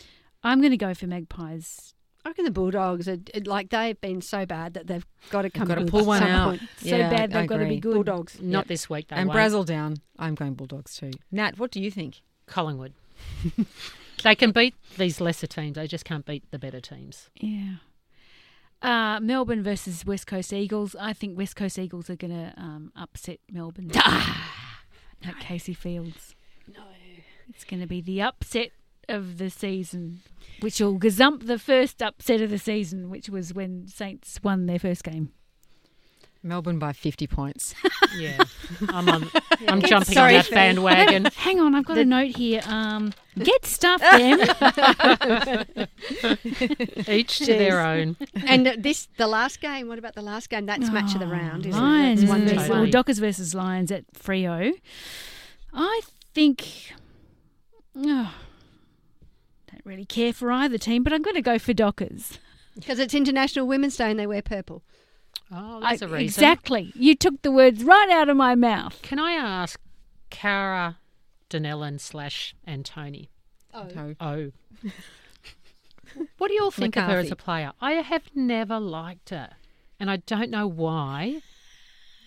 [0.43, 1.93] I'm going to go for Magpies.
[2.23, 5.67] I reckon the Bulldogs are like they've been so bad that they've got to come
[5.67, 6.49] gotta up pull one out.
[6.49, 6.61] point.
[6.77, 7.93] So Yeah, bad they've got to be good.
[7.95, 8.39] Bulldogs.
[8.39, 8.67] Not Yep.
[8.67, 9.07] this week.
[9.07, 9.67] They and won't.
[9.67, 9.95] Down.
[10.19, 11.09] I'm going Bulldogs too.
[11.31, 12.21] Nat, what do you think?
[12.45, 12.93] Collingwood.
[14.23, 15.75] they can beat these lesser teams.
[15.75, 17.29] They just can't beat the better teams.
[17.35, 17.75] Yeah.
[18.81, 20.95] Uh, Melbourne versus West Coast Eagles.
[20.99, 24.83] I think West Coast Eagles are going to um, upset Melbourne Ah!
[25.23, 26.35] at Casey Fields.
[26.67, 26.81] No.
[27.49, 28.71] It's going to be the upset
[29.07, 30.21] of the season,
[30.61, 34.79] which will gazump the first upset of the season, which was when Saints won their
[34.79, 35.31] first game.
[36.43, 37.75] Melbourne by 50 points.
[38.17, 38.43] Yeah,
[38.89, 39.29] I'm on.
[39.69, 41.25] I'm Get jumping sorry on that bandwagon.
[41.37, 42.59] Hang on, I've got The- a note here.
[42.65, 44.39] Um, get stuff, them.
[47.07, 48.17] Each to their own.
[48.45, 49.87] and uh, this, the last game.
[49.87, 50.65] What about the last game?
[50.65, 52.23] That's match of the round, isn't Lions.
[52.23, 52.25] it?
[52.25, 54.73] That's one versus- versus Well, Dockers versus Lions at Freo.
[55.73, 56.01] I
[56.33, 56.91] think.
[57.95, 58.33] Oh,
[59.71, 62.39] don't really care for either team, but I'm going to go for Dockers.
[62.75, 64.83] because it's International Women's Day and they wear purple.
[65.51, 66.23] Oh, that's I- a reason.
[66.25, 66.91] Exactly.
[66.95, 68.99] You took the words right out of my mouth.
[69.01, 69.79] Can I ask
[70.29, 70.97] Kara
[71.49, 73.27] Donnellan slash Antoni?
[73.73, 74.15] So, Oh.
[74.19, 74.51] oh.
[76.37, 77.71] What do you all think of her as a player?
[77.79, 79.51] I have never liked her,
[79.97, 81.41] and I don't know why.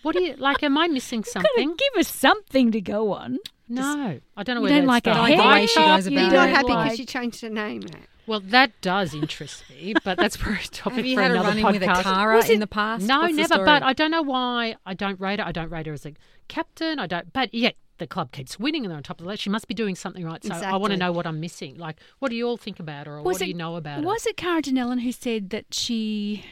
[0.03, 0.63] What do you like?
[0.63, 1.75] Am I missing something?
[1.77, 3.39] give us something to go on.
[3.69, 4.61] No, I don't know.
[4.63, 5.35] You where don't like her starts.
[5.35, 5.43] hair?
[5.43, 5.53] hair.
[5.55, 7.51] the way she goes You about You're not don't happy because like- she changed her
[7.51, 7.81] name.
[7.81, 8.09] Matt.
[8.27, 11.35] Well, that does interest me, but that's for a topic have you for had a
[11.35, 11.73] another run-in podcast.
[11.73, 13.07] with a Kara Was in the past?
[13.07, 13.65] No, What's never.
[13.65, 15.47] But I don't know why I don't rate her.
[15.47, 16.15] I don't rate her as a
[16.49, 16.99] captain.
[16.99, 17.33] I don't.
[17.33, 19.43] But yet the club keeps winning and they're on top of the list.
[19.43, 20.43] She must be doing something right.
[20.45, 21.77] So I want to know what I'm missing.
[21.79, 24.01] Like, what do you all think about her, or Was what do you know about
[24.01, 24.07] her?
[24.07, 26.45] Was it Kara Donnellan who said that she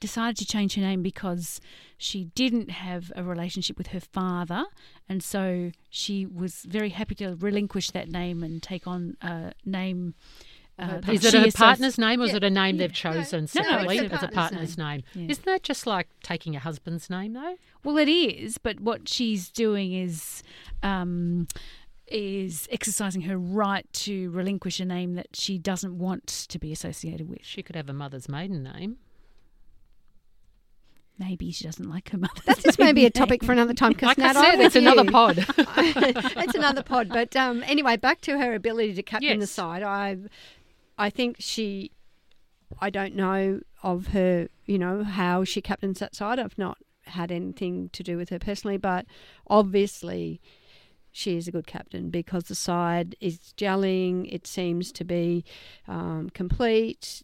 [0.00, 1.60] decided to change her name because
[1.96, 4.64] she didn't have a relationship with her father,
[5.08, 10.14] and so she was very happy to relinquish that name and take on a name.
[10.78, 12.80] Uh, that Is it she a associ- partner's name or is it a name yeah,
[12.82, 13.96] they've chosen no, it's a separately?
[13.98, 15.02] it's a partner's partner's name.
[15.14, 15.30] Yeah.
[15.30, 17.56] Isn't that just like taking a husband's name though?
[17.82, 20.42] Well, it is, but what she's doing is
[20.82, 21.48] um,
[22.08, 27.26] is exercising her right to relinquish a name that she doesn't want to be associated
[27.28, 27.40] with.
[27.42, 28.98] She could have a mother's maiden name.
[31.18, 32.42] Maybe she doesn't like her mother.
[32.44, 33.92] That's just maybe a topic for another time.
[33.92, 35.38] Because Like I Nat, I'm said, with it's another pod.
[35.58, 37.08] it's another pod.
[37.08, 39.50] But um, anyway, back to her ability to captain the Yes.
[39.50, 39.82] side.
[39.82, 40.18] I,
[40.98, 41.92] I think she.
[42.80, 44.48] I don't know of her.
[44.64, 46.38] You know how she captains that side.
[46.38, 49.06] I've not had anything to do with her personally, but
[49.46, 50.40] obviously.
[51.12, 54.28] She is a good captain because the side is gelling.
[54.30, 55.46] It seems to be
[55.88, 57.22] um, complete.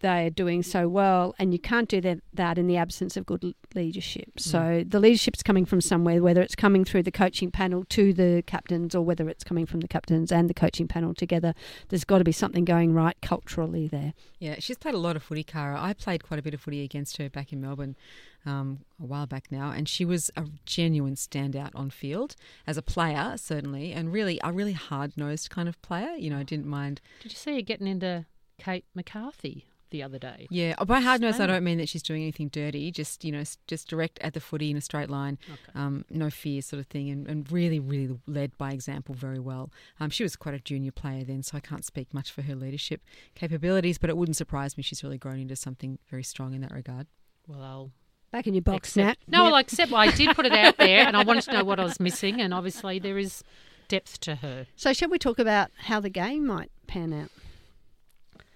[0.00, 3.26] The, they're doing so well, and you can't do that, that in the absence of
[3.26, 4.32] good l- leadership.
[4.36, 4.40] Mm.
[4.40, 8.42] So the leadership's coming from somewhere, whether it's coming through the coaching panel to the
[8.46, 11.54] captains or whether it's coming from the captains and the coaching panel together.
[11.88, 14.14] There's got to be something going right culturally there.
[14.38, 15.80] Yeah, she's played a lot of footy, Kara.
[15.80, 17.96] I played quite a bit of footy against her back in Melbourne
[18.44, 22.36] um, a while back now, and she was a genuine standout on field
[22.66, 26.14] as a player, certainly, and really a really hard nosed kind of player.
[26.16, 27.00] You know, didn't mind.
[27.22, 28.26] Did you see her getting into
[28.58, 30.46] Kate McCarthy the other day?
[30.50, 32.90] Yeah, by hard nosed, I don't mean that she's doing anything dirty.
[32.90, 35.72] Just you know, just direct at the footy in a straight line, Okay.
[35.74, 39.70] um, no fear, sort of thing, and, and really, really led by example very well.
[40.00, 42.54] Um, she was quite a junior player then, so I can't speak much for her
[42.54, 43.00] leadership
[43.34, 46.72] capabilities, but it wouldn't surprise me she's really grown into something very strong in that
[46.72, 47.06] regard.
[47.46, 47.90] Well, I'll
[48.32, 49.06] Back in your box, accept.
[49.06, 49.18] Nat.
[49.38, 49.52] No, Yep.
[49.52, 49.92] I'll accept.
[49.92, 52.40] I did put it out there, and I wanted to know what I was missing,
[52.40, 53.44] and obviously there is
[53.88, 54.66] depth to her.
[54.74, 57.30] So, shall we talk about how the game might pan out?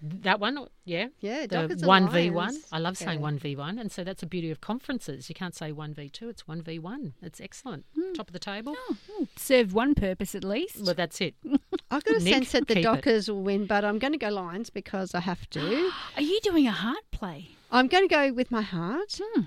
[0.02, 1.08] That one, yeah.
[1.20, 2.56] Yeah, The one v one.
[2.72, 3.22] I love saying Yeah.
[3.22, 5.28] one v one, and so that's the beauty of conferences.
[5.28, 7.14] You can't say one v two; it's one v one.
[7.22, 7.84] It's excellent.
[8.14, 8.74] Top of the table.
[8.78, 10.84] Oh, served one purpose at least.
[10.84, 11.34] Well, that's it.
[11.90, 12.86] I've got a Nick, sense that the keep it.
[12.86, 15.90] Dockers will win, but I'm going to go Lions because I have to.
[16.16, 17.48] Are you doing a heart play?
[17.72, 19.20] I'm going to go with my heart.
[19.22, 19.42] Hmm,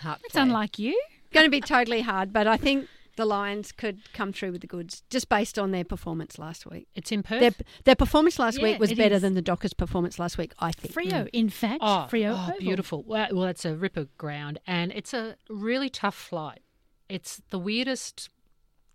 [0.00, 0.42] Heart play.
[0.42, 1.00] unlike you.
[1.32, 4.66] going to be totally hard, but I think the Lions could come through with the
[4.66, 6.88] goods just based on their performance last week.
[6.94, 7.40] It's in Perth.
[7.40, 7.50] Their,
[7.84, 9.22] their performance last Yeah, week was better is.
[9.22, 10.94] than the Dockers' performance last week, I think.
[10.94, 12.58] Freo, in fact, Oh, Freo oh, Oval.
[12.58, 13.02] beautiful.
[13.06, 16.60] Well, well, it's a ripper ground, and it's a really tough flight.
[17.08, 18.30] It's the weirdest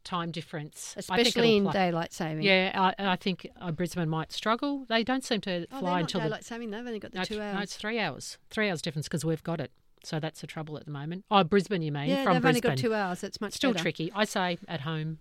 [0.04, 2.44] time difference, Especially in play- daylight saving.
[2.44, 4.86] Yeah, I, I think uh, Brisbane might struggle.
[4.88, 6.72] They don't seem to Oh, fly not until the daylight saving.
[6.72, 7.56] They've only got the no, two hours.
[7.56, 8.38] no, it's three hours.
[8.50, 9.72] Three hours difference because we've got it.
[10.04, 11.26] So that's the trouble at the moment.
[11.30, 12.10] Oh, Brisbane, you mean?
[12.10, 12.70] yeah, from they've Brisbane.
[12.72, 13.24] only got two hours.
[13.24, 13.84] It's much Still better.
[13.84, 14.12] tricky.
[14.16, 15.20] I say at home.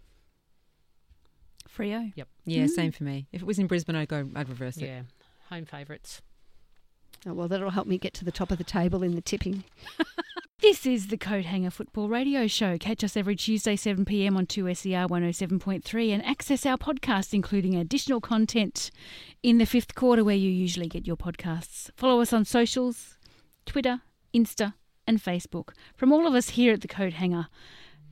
[1.69, 2.13] Freo.
[2.15, 2.29] Yep.
[2.45, 2.71] Yeah, mm.
[2.71, 3.27] same for me.
[3.33, 4.29] If it was in Brisbane, I'd go.
[4.35, 4.87] I'd reverse it.
[4.87, 5.03] Yeah,
[5.51, 6.23] home favourites.
[7.27, 9.65] Oh, well, that'll help me get to the top of the table in the tipping.
[10.63, 12.79] This is the Coat Hanger Football Radio Show.
[12.79, 18.23] Catch us every Tuesday, 7 pm on 2SER 107.3 and access our podcast, including additional
[18.23, 18.91] content
[19.43, 21.91] in the fifth quarter where you usually get your podcasts.
[21.95, 23.19] Follow us on socials
[23.67, 24.01] Twitter,
[24.35, 24.75] Insta,
[25.07, 25.71] and Facebook.
[25.97, 27.49] From all of us here at the Coat Hanger,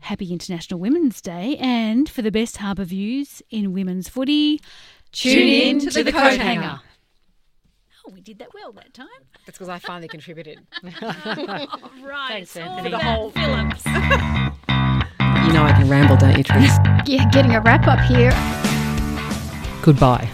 [0.00, 1.56] happy International Women's Day.
[1.58, 4.60] And for the best harbour views in women's footy,
[5.12, 6.80] Tune in to the Coat Hanger.
[8.06, 9.06] Oh, we did that well that time.
[9.46, 10.58] That's because I finally contributed.
[12.02, 12.46] Right.
[12.46, 12.90] Thanks, all Anthony.
[12.90, 13.86] that Phillips.
[15.46, 16.76] You know I can ramble, don't you, Trace?
[17.06, 18.30] Yeah, getting a wrap up here.
[19.82, 20.28] Goodbye.